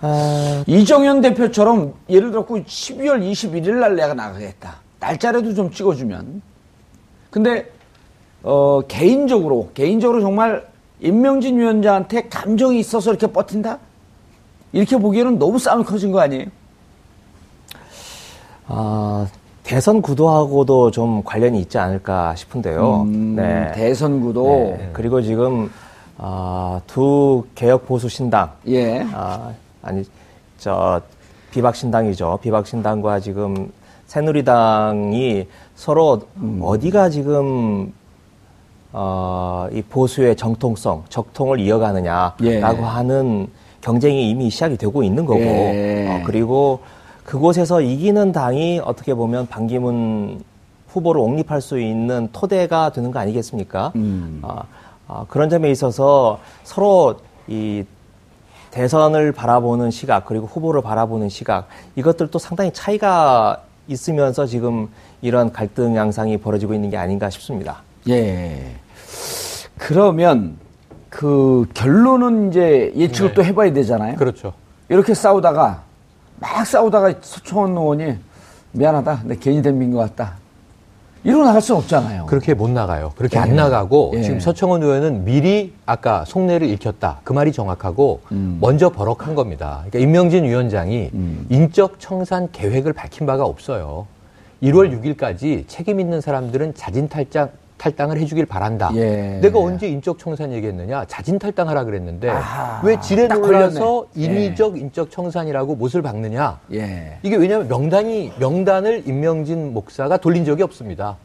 아... 0.00 0.62
이정현 0.68 1.22
대표처럼 1.22 1.92
예를 2.08 2.30
들어 2.30 2.46
12월 2.46 3.20
21일 3.20 3.80
날 3.80 3.96
내가 3.96 4.14
나가겠다. 4.14 4.76
날짜라도 5.00 5.54
좀 5.54 5.72
찍어주면. 5.72 6.40
근데 7.30 7.77
어, 8.42 8.80
개인적으로, 8.86 9.70
개인적으로 9.74 10.20
정말 10.20 10.66
임명진 11.00 11.58
위원장한테 11.58 12.28
감정이 12.28 12.78
있어서 12.80 13.10
이렇게 13.10 13.26
버틴다? 13.26 13.78
이렇게 14.72 14.96
보기에는 14.96 15.38
너무 15.38 15.58
싸움이 15.58 15.84
커진 15.84 16.12
거 16.12 16.20
아니에요? 16.20 16.46
아, 18.66 19.26
대선 19.62 20.02
구도하고도 20.02 20.90
좀 20.90 21.22
관련이 21.24 21.60
있지 21.60 21.78
않을까 21.78 22.34
싶은데요. 22.34 23.02
음, 23.02 23.36
네. 23.36 23.72
대선 23.74 24.20
구도. 24.20 24.76
네. 24.78 24.90
그리고 24.92 25.22
지금 25.22 25.70
아, 26.16 26.80
두 26.86 27.44
개혁 27.54 27.86
보수 27.86 28.08
신당. 28.08 28.50
예. 28.66 29.06
아, 29.12 29.52
아니 29.82 30.04
저 30.58 31.00
비박 31.50 31.76
신당이죠. 31.76 32.38
비박 32.42 32.66
신당과 32.66 33.20
지금 33.20 33.72
새누리당이 34.06 35.46
서로 35.76 36.22
음. 36.38 36.60
어디가 36.62 37.08
지금 37.10 37.92
어, 38.92 39.68
이 39.72 39.82
보수의 39.82 40.36
정통성, 40.36 41.04
적통을 41.08 41.60
이어가느냐라고 41.60 42.44
예. 42.44 42.60
하는 42.60 43.48
경쟁이 43.80 44.30
이미 44.30 44.50
시작이 44.50 44.76
되고 44.76 45.02
있는 45.02 45.26
거고, 45.26 45.40
예. 45.40 46.08
어, 46.08 46.22
그리고 46.24 46.80
그곳에서 47.24 47.80
이기는 47.80 48.32
당이 48.32 48.80
어떻게 48.84 49.14
보면 49.14 49.46
반기문 49.48 50.42
후보를 50.88 51.20
옹립할 51.20 51.60
수 51.60 51.78
있는 51.78 52.28
토대가 52.32 52.90
되는 52.90 53.10
거 53.10 53.18
아니겠습니까? 53.18 53.92
음. 53.96 54.40
어, 54.42 54.62
어, 55.06 55.26
그런 55.28 55.50
점에 55.50 55.70
있어서 55.70 56.38
서로 56.64 57.16
이 57.46 57.84
대선을 58.70 59.32
바라보는 59.32 59.90
시각 59.90 60.24
그리고 60.24 60.46
후보를 60.46 60.82
바라보는 60.82 61.28
시각 61.28 61.68
이것들도 61.96 62.38
상당히 62.38 62.72
차이가 62.72 63.62
있으면서 63.88 64.46
지금 64.46 64.88
이런 65.22 65.52
갈등 65.52 65.96
양상이 65.96 66.36
벌어지고 66.36 66.74
있는 66.74 66.90
게 66.90 66.96
아닌가 66.96 67.30
싶습니다. 67.30 67.82
예. 68.08 68.76
그러면 69.76 70.56
그 71.10 71.66
결론은 71.74 72.50
이제 72.50 72.92
예측을 72.96 73.30
네. 73.30 73.34
또 73.34 73.44
해봐야 73.44 73.72
되잖아요. 73.72 74.16
그렇죠. 74.16 74.52
이렇게 74.88 75.14
싸우다가 75.14 75.82
막 76.40 76.66
싸우다가 76.66 77.14
서청원 77.20 77.76
의원이 77.76 78.16
미안하다. 78.72 79.22
내 79.24 79.36
괜히 79.36 79.62
덤빈 79.62 79.92
것 79.92 79.98
같다. 79.98 80.36
이러고 81.24 81.44
나갈 81.44 81.60
수는 81.60 81.80
없잖아요. 81.80 82.26
그렇게 82.26 82.54
못 82.54 82.70
나가요. 82.70 83.12
그렇게 83.16 83.36
예. 83.36 83.40
안 83.40 83.56
나가고 83.56 84.12
예. 84.14 84.22
지금 84.22 84.40
서청원 84.40 84.82
의원은 84.82 85.24
미리 85.24 85.74
아까 85.84 86.24
속내를 86.24 86.68
읽혔다. 86.68 87.20
그 87.24 87.32
말이 87.32 87.52
정확하고 87.52 88.20
음. 88.30 88.58
먼저 88.60 88.90
버럭한 88.90 89.34
겁니다. 89.34 89.84
그러니까 89.88 89.98
임명진 89.98 90.44
위원장이 90.44 91.10
음. 91.12 91.46
인적 91.50 91.98
청산 91.98 92.50
계획을 92.52 92.92
밝힌 92.92 93.26
바가 93.26 93.44
없어요. 93.44 94.06
1월 94.62 95.16
6일까지 95.16 95.64
책임 95.68 96.00
있는 96.00 96.20
사람들은 96.20 96.74
자진 96.74 97.08
탈장 97.08 97.50
탈당을 97.78 98.18
해주길 98.18 98.46
바란다. 98.46 98.90
예. 98.96 99.38
내가 99.40 99.58
언제 99.60 99.88
인적 99.88 100.18
청산 100.18 100.52
얘기했느냐? 100.52 101.04
자진 101.06 101.38
탈당하라 101.38 101.84
그랬는데 101.84 102.28
아, 102.30 102.80
왜 102.84 102.98
지뢰 103.00 103.28
놀라서 103.28 104.06
예. 104.18 104.24
인위적 104.24 104.76
예. 104.76 104.80
인적 104.80 105.10
청산이라고 105.10 105.76
못을 105.76 106.02
박느냐? 106.02 106.58
예. 106.74 107.18
이게 107.22 107.36
왜냐하면 107.36 107.68
명단이 107.68 108.32
명단을 108.38 109.04
임명진 109.06 109.72
목사가 109.72 110.16
돌린 110.16 110.44
적이 110.44 110.64
없습니다. 110.64 111.16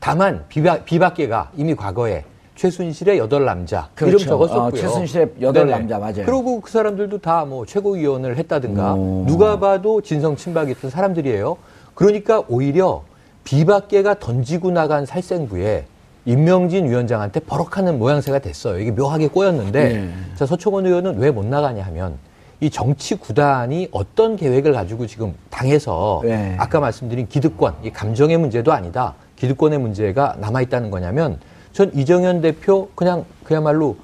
다만 0.00 0.44
비박, 0.48 0.84
비박계가 0.84 1.50
이미 1.56 1.74
과거에 1.74 2.24
최순실의 2.54 3.18
여덟 3.18 3.44
남자 3.44 3.88
그렇죠. 3.94 4.16
이름 4.16 4.26
적었었고요. 4.28 4.62
어, 4.66 4.70
최순실의 4.72 5.28
여덟 5.42 5.68
남자 5.68 5.98
맞아요. 5.98 6.24
그리고 6.24 6.60
그 6.60 6.70
사람들도 6.70 7.18
다 7.18 7.44
뭐 7.44 7.64
최고위원을 7.66 8.36
했다든가 8.36 8.94
오. 8.94 9.24
누가 9.28 9.60
봐도 9.60 10.00
진성 10.00 10.34
친박이 10.36 10.72
있던 10.72 10.90
사람들이에요. 10.90 11.56
그러니까 11.94 12.42
오히려 12.48 13.02
비박계가 13.44 14.18
던지고 14.18 14.70
나간 14.72 15.06
살생부에 15.06 15.84
임명진 16.28 16.90
위원장한테 16.90 17.40
버럭하는 17.40 17.98
모양새가 17.98 18.40
됐어요. 18.40 18.78
이게 18.78 18.90
묘하게 18.90 19.28
꼬였는데 19.28 19.88
네. 19.94 20.10
자 20.34 20.44
서초원 20.44 20.84
의원은 20.84 21.18
왜 21.18 21.30
못 21.30 21.46
나가냐 21.46 21.82
하면 21.86 22.16
이 22.60 22.68
정치 22.68 23.14
구단이 23.14 23.88
어떤 23.92 24.36
계획을 24.36 24.72
가지고 24.74 25.06
지금 25.06 25.32
당에서 25.48 26.20
네. 26.24 26.54
아까 26.58 26.80
말씀드린 26.80 27.28
기득권, 27.28 27.76
이 27.82 27.90
감정의 27.90 28.36
문제도 28.36 28.70
아니다. 28.72 29.14
기득권의 29.36 29.78
문제가 29.78 30.36
남아 30.38 30.60
있다는 30.62 30.90
거냐면 30.90 31.38
전 31.72 31.90
이정현 31.94 32.42
대표 32.42 32.88
그냥 32.94 33.24
그야말로 33.44 33.96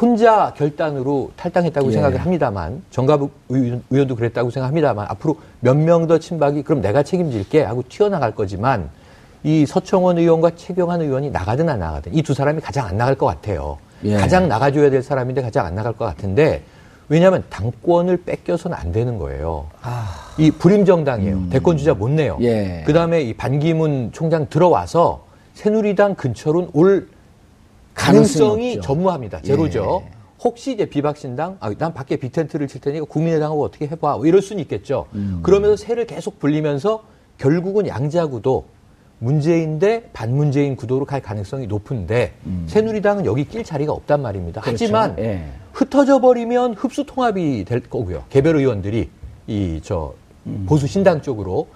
혼자 0.00 0.52
결단으로 0.56 1.30
탈당했다고 1.36 1.88
예. 1.88 1.92
생각을 1.92 2.18
합니다만 2.20 2.82
정가부 2.90 3.30
의원도 3.48 4.14
그랬다고 4.16 4.50
생각합니다만 4.50 5.06
앞으로 5.08 5.38
몇 5.60 5.74
명 5.76 6.06
더 6.06 6.18
친박이 6.18 6.62
그럼 6.62 6.82
내가 6.82 7.02
책임질게 7.02 7.62
하고 7.62 7.82
튀어나갈 7.88 8.32
거지만 8.34 8.90
이 9.44 9.66
서청원 9.66 10.16
의원과 10.18 10.52
최경환 10.56 11.02
의원이 11.02 11.30
나가든 11.30 11.68
안 11.68 11.78
나가든 11.78 12.14
이 12.14 12.22
두 12.22 12.32
사람이 12.32 12.62
가장 12.62 12.86
안 12.86 12.96
나갈 12.96 13.14
것 13.14 13.26
같아요. 13.26 13.76
예. 14.04 14.16
가장 14.16 14.48
나가줘야 14.48 14.88
될 14.90 15.02
사람인데 15.02 15.42
가장 15.42 15.66
안 15.66 15.74
나갈 15.74 15.92
것 15.92 16.06
같은데 16.06 16.62
왜냐하면 17.10 17.44
당권을 17.50 18.24
뺏겨서는 18.24 18.74
안 18.76 18.90
되는 18.90 19.18
거예요. 19.18 19.66
아... 19.82 20.32
이 20.38 20.50
불임 20.50 20.86
정당이에요. 20.86 21.36
음... 21.36 21.48
대권 21.50 21.76
주자 21.76 21.92
못 21.92 22.08
내요. 22.08 22.38
예... 22.40 22.82
그 22.86 22.94
다음에 22.94 23.20
이 23.20 23.34
반기문 23.34 24.10
총장 24.12 24.48
들어와서 24.48 25.24
새누리당 25.52 26.14
근처로는 26.14 26.70
올 26.72 27.08
가능성이 27.92 28.80
전무합니다. 28.80 29.42
제로죠. 29.42 30.02
예... 30.06 30.10
혹시 30.42 30.72
이제 30.72 30.86
비박신당, 30.86 31.58
아, 31.60 31.72
난 31.76 31.92
밖에 31.92 32.16
빅텐트를 32.16 32.66
칠 32.68 32.80
테니까 32.80 33.04
국민의당하고 33.04 33.62
어떻게 33.62 33.86
해봐. 33.86 34.16
뭐 34.16 34.26
이럴 34.26 34.40
수는 34.40 34.62
있겠죠. 34.62 35.04
음... 35.14 35.40
그러면서 35.42 35.76
새를 35.76 36.06
계속 36.06 36.38
불리면서 36.38 37.02
결국은 37.36 37.86
양자구도 37.86 38.64
문재인 39.18 39.78
대 39.78 40.02
반문재인 40.12 40.76
구도로 40.76 41.04
갈 41.04 41.20
가능성이 41.22 41.66
높은데 41.66 42.32
음... 42.46 42.64
새누리당은 42.68 43.24
여기 43.26 43.44
낄 43.44 43.64
자리가 43.64 43.92
없단 43.92 44.20
말입니다. 44.22 44.60
그렇죠. 44.60 44.84
하지만 44.84 45.16
예. 45.18 45.44
흩어져 45.72 46.20
버리면 46.20 46.74
흡수 46.74 47.04
통합이 47.04 47.64
될 47.64 47.80
거고요. 47.80 48.24
개별 48.28 48.56
의원들이 48.56 49.08
이저 49.46 50.14
음. 50.46 50.64
보수 50.68 50.86
신당 50.86 51.22
쪽으로 51.22 51.68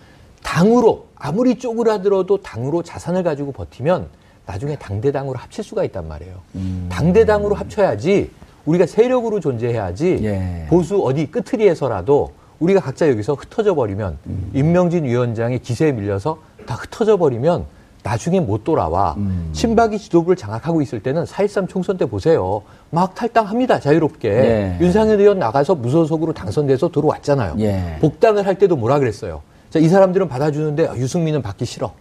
당으로 0.42 1.06
아무리 1.16 1.56
쪼그라들어도 1.56 2.42
당으로 2.42 2.82
자산을 2.82 3.22
가지고 3.22 3.52
버티면 3.52 4.08
나중에 4.46 4.76
당대당으로 4.76 5.38
합칠 5.38 5.64
수가 5.64 5.84
있단 5.84 6.08
말이에요. 6.08 6.34
음. 6.54 6.86
당대당으로 6.90 7.54
합쳐야지 7.54 8.30
우리가 8.64 8.86
세력으로 8.86 9.40
존재해야지 9.40 10.20
예. 10.22 10.66
보수 10.68 11.02
어디 11.02 11.30
끄트리에서라도 11.30 12.32
우리가 12.60 12.80
각자 12.80 13.08
여기서 13.08 13.34
흩어져 13.34 13.74
버리면 13.74 14.18
음. 14.26 14.50
임명진 14.54 15.04
위원장의 15.04 15.60
기세에 15.60 15.92
밀려서 15.92 16.38
다 16.68 16.74
흩어져 16.74 17.16
버리면 17.16 17.64
나중에 18.02 18.40
못 18.40 18.62
돌아와. 18.62 19.14
음. 19.16 19.48
친박이 19.52 19.98
지도부를 19.98 20.36
장악하고 20.36 20.82
있을 20.82 21.02
때는 21.02 21.24
4.13 21.24 21.68
총선 21.68 21.96
때 21.96 22.04
보세요. 22.04 22.62
막 22.90 23.14
탈당합니다. 23.14 23.80
자유롭게. 23.80 24.28
예. 24.28 24.78
윤상현 24.80 25.18
의원 25.18 25.38
나가서 25.38 25.74
무소속으로 25.74 26.32
당선돼서 26.32 26.90
들어왔잖아요. 26.90 27.56
예. 27.60 27.96
복당을 28.00 28.46
할 28.46 28.56
때도 28.56 28.76
뭐라 28.76 28.98
그랬어요. 28.98 29.42
자, 29.70 29.78
이 29.78 29.88
사람들은 29.88 30.28
받아주는데 30.28 30.88
아, 30.88 30.94
유승민은 30.94 31.42
받기 31.42 31.64
싫어. 31.64 31.92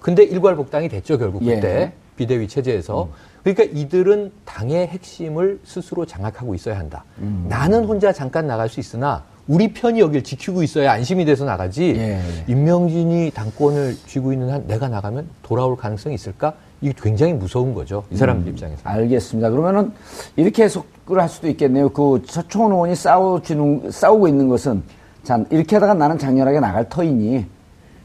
근데 0.00 0.24
일괄 0.24 0.56
복당이 0.56 0.88
됐죠, 0.88 1.18
결국 1.18 1.42
예. 1.44 1.56
그때. 1.56 1.68
예. 1.68 1.92
비대위 2.16 2.48
체제에서. 2.48 3.04
음. 3.04 3.08
그러니까 3.44 3.78
이들은 3.78 4.32
당의 4.44 4.88
핵심을 4.88 5.60
스스로 5.64 6.06
장악하고 6.06 6.54
있어야 6.54 6.78
한다. 6.78 7.04
음. 7.18 7.46
나는 7.48 7.84
혼자 7.84 8.12
잠깐 8.12 8.46
나갈 8.46 8.68
수 8.68 8.80
있으나 8.80 9.22
우리 9.48 9.72
편이 9.72 10.00
여기를 10.00 10.24
지키고 10.24 10.62
있어야 10.62 10.92
안심이 10.92 11.24
돼서 11.24 11.44
나가지 11.44 11.94
예. 11.96 12.20
임명진이 12.48 13.30
당권을 13.30 13.96
쥐고 14.06 14.32
있는 14.32 14.50
한 14.50 14.66
내가 14.66 14.88
나가면 14.88 15.28
돌아올 15.42 15.76
가능성이 15.76 16.14
있을까? 16.16 16.54
이게 16.80 16.92
굉장히 17.00 17.32
무서운 17.32 17.72
거죠. 17.72 18.04
이 18.10 18.16
사람들 18.16 18.48
음, 18.48 18.52
입장에서. 18.52 18.80
알겠습니다. 18.84 19.50
그러면은 19.50 19.92
이렇게 20.34 20.64
해석을 20.64 21.20
할 21.20 21.28
수도 21.28 21.48
있겠네요. 21.48 21.88
그 21.88 22.22
서청원 22.26 22.72
의원이 22.72 22.94
싸우지는, 22.96 23.90
싸우고 23.90 24.28
있는 24.28 24.48
것은 24.48 24.82
자, 25.22 25.42
이렇게 25.50 25.76
하다가 25.76 25.94
나는 25.94 26.18
장렬하게 26.18 26.60
나갈 26.60 26.88
터이니 26.88 27.46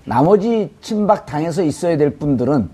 나머지 0.05 0.73
친박 0.81 1.25
당에서 1.25 1.63
있어야 1.63 1.97
될 1.97 2.11
분들은 2.17 2.69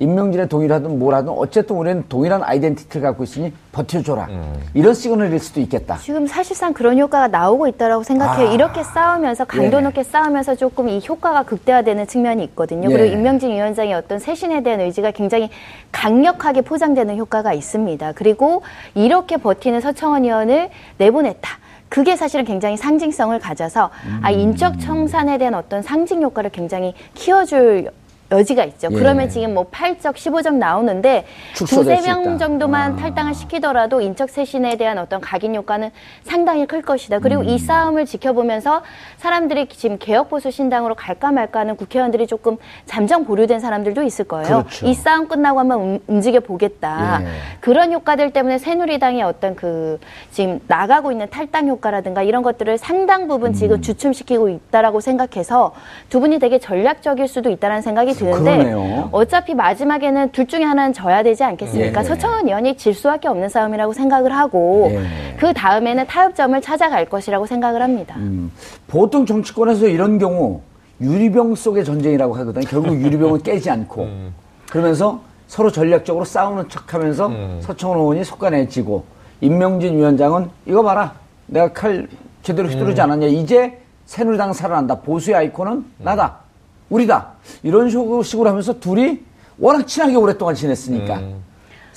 임명진의 0.00 0.48
동의를 0.48 0.76
하든 0.76 0.98
뭘 0.98 1.14
하든 1.14 1.30
어쨌든 1.30 1.76
우리는 1.76 2.04
동일한 2.08 2.42
아이덴티티를 2.44 3.02
갖고 3.02 3.24
있으니 3.24 3.52
버텨줘라. 3.72 4.26
음. 4.30 4.54
이런 4.74 4.94
시그널일 4.94 5.38
수도 5.40 5.60
있겠다. 5.60 5.96
지금 5.98 6.26
사실상 6.26 6.72
그런 6.72 6.98
효과가 6.98 7.28
나오고 7.28 7.66
있다고 7.68 8.04
생각해요. 8.04 8.48
아. 8.48 8.52
이렇게 8.52 8.84
싸우면서 8.84 9.44
강도 9.44 9.78
예. 9.78 9.80
높게 9.80 10.04
싸우면서 10.04 10.54
조금 10.54 10.88
이 10.88 11.00
효과가 11.06 11.42
극대화되는 11.42 12.06
측면이 12.06 12.44
있거든요. 12.44 12.90
예. 12.90 12.96
그리고 12.96 13.14
임명진 13.14 13.50
위원장의 13.50 13.92
어떤 13.94 14.18
쇄신에 14.20 14.62
대한 14.62 14.80
의지가 14.80 15.10
굉장히 15.10 15.50
강력하게 15.90 16.60
포장되는 16.60 17.16
효과가 17.16 17.52
있습니다. 17.52 18.12
그리고 18.12 18.62
이렇게 18.94 19.36
버티는 19.36 19.80
서청원 19.80 20.24
의원을 20.24 20.70
내보냈다. 20.98 21.58
그게 21.88 22.16
사실은 22.16 22.44
굉장히 22.44 22.76
상징성을 22.76 23.36
가져서 23.38 23.90
음. 24.06 24.20
아 24.22 24.30
인적 24.30 24.78
청산에 24.78 25.38
대한 25.38 25.54
어떤 25.54 25.82
상징 25.82 26.22
효과를 26.22 26.50
굉장히 26.50 26.94
키워줄 27.14 27.90
여지가 28.30 28.64
있죠. 28.64 28.88
예. 28.90 28.94
그러면 28.94 29.28
지금 29.28 29.54
뭐 29.54 29.64
8적, 29.70 30.14
15적 30.14 30.54
나오는데 30.54 31.24
두세 31.54 32.00
명 32.02 32.38
정도만 32.38 32.92
아. 32.92 32.96
탈당을 32.96 33.34
시키더라도 33.34 34.00
인적 34.00 34.28
쇄신에 34.28 34.76
대한 34.76 34.98
어떤 34.98 35.20
각인 35.20 35.54
효과는 35.54 35.90
상당히 36.24 36.66
클 36.66 36.82
것이다. 36.82 37.20
그리고 37.20 37.42
음. 37.42 37.48
이 37.48 37.58
싸움을 37.58 38.04
지켜보면서 38.04 38.82
사람들이 39.16 39.68
지금 39.68 39.98
개혁보수 39.98 40.50
신당으로 40.50 40.94
갈까 40.94 41.32
말까 41.32 41.60
하는 41.60 41.76
국회의원들이 41.76 42.26
조금 42.26 42.58
잠정 42.84 43.24
보류된 43.24 43.60
사람들도 43.60 44.02
있을 44.02 44.26
거예요. 44.26 44.46
그렇죠. 44.46 44.86
이 44.86 44.94
싸움 44.94 45.28
끝나고 45.28 45.60
한번 45.60 46.00
움직여 46.06 46.40
보겠다. 46.40 47.22
예. 47.22 47.26
그런 47.60 47.92
효과들 47.92 48.32
때문에 48.32 48.58
새누리당의 48.58 49.22
어떤 49.22 49.56
그 49.56 49.98
지금 50.30 50.60
나가고 50.66 51.12
있는 51.12 51.30
탈당 51.30 51.68
효과라든가 51.68 52.22
이런 52.22 52.42
것들을 52.42 52.76
상당 52.76 53.26
부분 53.26 53.54
지금 53.54 53.76
음. 53.76 53.82
주춤시키고 53.82 54.48
있다라고 54.50 55.00
생각해서 55.00 55.72
두 56.10 56.20
분이 56.20 56.38
되게 56.38 56.58
전략적일 56.58 57.26
수도 57.26 57.50
있다는 57.50 57.80
생각이 57.80 58.17
드는데 58.18 58.64
그러네요. 58.64 59.08
어차피 59.12 59.54
마지막에는 59.54 60.32
둘 60.32 60.46
중에 60.46 60.62
하나는 60.64 60.92
져야 60.92 61.22
되지 61.22 61.44
않겠습니까? 61.44 62.00
예. 62.00 62.04
서청원 62.04 62.46
의원이 62.46 62.76
질 62.76 62.94
수밖에 62.94 63.28
없는 63.28 63.48
싸움이라고 63.48 63.92
생각을 63.92 64.36
하고 64.36 64.88
예. 64.90 65.36
그 65.38 65.52
다음에는 65.52 66.06
타협점을 66.06 66.60
찾아갈 66.60 67.04
것이라고 67.06 67.46
생각을 67.46 67.82
합니다. 67.82 68.16
음. 68.18 68.50
보통 68.86 69.24
정치권에서 69.24 69.88
이런 69.88 70.18
경우 70.18 70.60
유리병 71.00 71.54
속의 71.54 71.84
전쟁이라고 71.84 72.34
하거든요. 72.34 72.64
결국 72.68 73.00
유리병은 73.00 73.42
깨지 73.42 73.70
않고 73.70 74.02
음. 74.02 74.34
그러면서 74.68 75.20
서로 75.46 75.70
전략적으로 75.70 76.24
싸우는 76.24 76.68
척하면서 76.68 77.26
음. 77.28 77.58
서청원 77.62 77.98
의원이 78.00 78.24
속가내지고 78.24 79.04
임명진 79.40 79.96
위원장은 79.96 80.50
이거 80.66 80.82
봐라 80.82 81.14
내가 81.46 81.72
칼 81.72 82.06
제대로 82.42 82.68
휘두르지 82.68 83.00
음. 83.00 83.04
않았냐 83.04 83.26
이제 83.28 83.78
새누리당 84.06 84.52
살아난다 84.52 85.00
보수의 85.00 85.36
아이콘은 85.36 85.84
나다 85.98 86.38
우리다. 86.90 87.32
이런 87.62 87.90
식으로 87.90 88.48
하면서 88.48 88.78
둘이 88.78 89.20
워낙 89.58 89.86
친하게 89.86 90.16
오랫동안 90.16 90.54
지냈으니까. 90.54 91.18
음. 91.18 91.48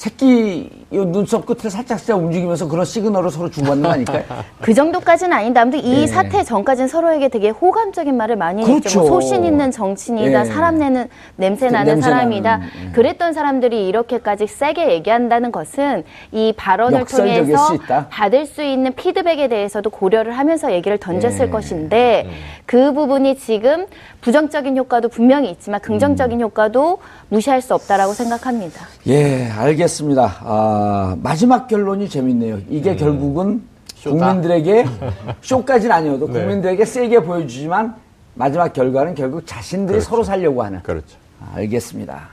새끼 0.02 0.68
눈썹 0.90 1.46
끝을 1.46 1.70
살짝 1.70 2.00
살짝 2.00 2.18
움직이면서 2.18 2.68
그런 2.68 2.84
시그널을 2.86 3.30
서로 3.30 3.52
주고받는 3.52 3.84
거 3.84 3.90
아닐까요? 3.92 4.24
그 4.60 4.74
정도까지는 4.74 5.32
아닌데 5.32 5.60
아무튼 5.60 5.80
이 5.80 6.02
네. 6.02 6.08
사태 6.08 6.44
전까지는 6.44 6.88
서로에게 6.88 7.28
되게 7.28 7.50
호감적인 7.50 8.18
말을 8.18 8.36
많이 8.36 8.64
그렇죠. 8.64 8.84
했죠. 8.84 9.00
뭐 9.02 9.10
소신 9.10 9.46
있는 9.46 9.70
정치인이다. 9.70 10.44
네. 10.44 10.50
사람 10.50 10.80
내는 10.80 11.08
냄새 11.36 11.68
그 11.68 11.74
나는 11.74 11.94
냄새 11.94 12.10
사람이다. 12.10 12.50
나는, 12.50 12.68
네. 12.68 12.92
그랬던 12.94 13.34
사람들이 13.34 13.88
이렇게까지 13.88 14.48
세게 14.48 14.92
얘기한다는 14.92 15.52
것은 15.52 16.04
이 16.32 16.52
발언을 16.58 17.06
통해서 17.06 17.78
받을 18.10 18.48
수 18.48 18.64
있는 18.64 18.94
피드백에 18.96 19.50
대해서도 19.50 19.92
고려를 19.92 20.36
하면서 20.36 20.74
얘기를 20.74 20.98
던졌을 20.98 21.46
네. 21.46 21.52
것인데 21.52 22.24
음. 22.26 22.32
그 22.66 22.92
부분이 22.94 23.38
지금 23.38 23.86
부정적인 24.22 24.78
효과도 24.78 25.10
분명히 25.10 25.50
있지만 25.52 25.80
긍정적인 25.82 26.40
음. 26.40 26.44
효과도 26.44 27.00
무시할 27.30 27.62
수 27.62 27.74
없다라고 27.74 28.14
생각합니다. 28.14 28.86
예, 29.08 29.50
알겠습니다. 29.50 30.38
아, 30.42 31.16
마지막 31.22 31.68
결론이 31.68 32.08
재밌네요. 32.08 32.60
이게 32.70 32.92
음. 32.92 32.98
결국은 32.98 33.64
쇼다. 33.96 34.28
국민들에게 34.28 34.86
쇼까지는 35.42 35.96
아니어도 35.96 36.28
네. 36.28 36.34
국민들에게 36.34 36.86
세게 36.86 37.24
보여주지만 37.24 37.96
마지막 38.36 38.72
결과는 38.74 39.16
결국 39.16 39.46
자신들이 39.46 39.98
그렇죠. 39.98 40.10
서로 40.10 40.24
살려고 40.24 40.64
하는. 40.64 40.82
그렇죠. 40.84 41.18
아, 41.40 41.54
알겠습니다. 41.56 42.30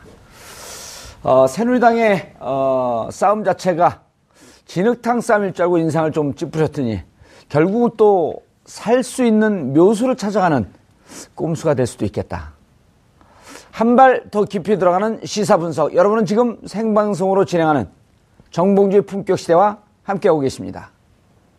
어, 1.23 1.47
새누리당의 1.47 2.35
어, 2.39 3.09
싸움 3.11 3.45
자체가 3.45 4.03
진흙탕 4.67 5.21
싸움일 5.21 5.53
줄 5.55 5.65
알고 5.65 5.79
인상을 5.79 6.13
좀 6.13 6.35
찌푸렸더니 6.35 7.01
결국은 7.49 7.91
또 7.97 8.49
살 8.69 9.03
수 9.03 9.25
있는 9.25 9.73
묘수를 9.73 10.15
찾아가는 10.17 10.67
꼼수가 11.35 11.75
될 11.75 11.87
수도 11.87 12.05
있겠다. 12.05 12.53
한 13.71 13.97
발 13.97 14.31
더 14.31 14.45
깊이 14.45 14.77
들어가는 14.79 15.21
시사 15.25 15.57
분석. 15.57 15.95
여러분은 15.95 16.27
지금 16.27 16.59
생방송으로 16.67 17.45
진행하는 17.45 17.89
정봉주의 18.51 19.03
품격 19.03 19.39
시대와 19.39 19.79
함께하고 20.03 20.41
계십니다. 20.41 20.91